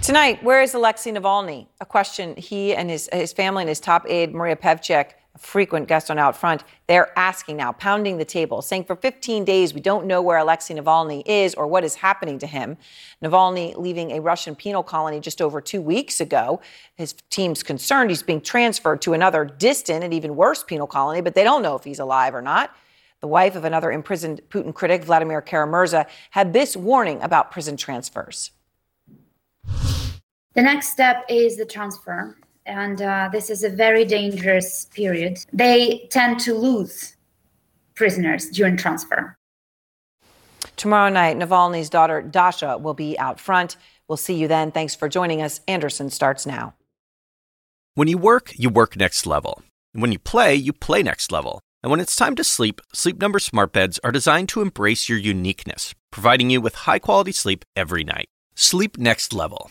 [0.00, 1.66] Tonight, where is Alexei Navalny?
[1.82, 6.10] A question he and his, his family and his top aide, Maria Pevchikh, frequent guest
[6.10, 10.06] on Out Front, they're asking now, pounding the table, saying for 15 days we don't
[10.06, 12.76] know where Alexei Navalny is or what is happening to him.
[13.22, 16.60] Navalny leaving a Russian penal colony just over two weeks ago.
[16.96, 21.34] His team's concerned he's being transferred to another distant and even worse penal colony, but
[21.34, 22.74] they don't know if he's alive or not.
[23.20, 28.52] The wife of another imprisoned Putin critic, Vladimir Kara-Murza, had this warning about prison transfers.
[30.54, 32.36] The next step is the transfer,
[32.68, 35.38] and uh, this is a very dangerous period.
[35.52, 37.16] They tend to lose
[37.94, 39.34] prisoners during transfer.
[40.76, 43.76] Tomorrow night, Navalny's daughter Dasha will be out front.
[44.06, 44.70] We'll see you then.
[44.70, 45.60] Thanks for joining us.
[45.66, 46.74] Anderson starts now.
[47.94, 49.62] When you work, you work next level.
[49.92, 51.60] And when you play, you play next level.
[51.82, 55.18] And when it's time to sleep, Sleep Number smart beds are designed to embrace your
[55.18, 58.26] uniqueness, providing you with high-quality sleep every night.
[58.54, 59.70] Sleep next level.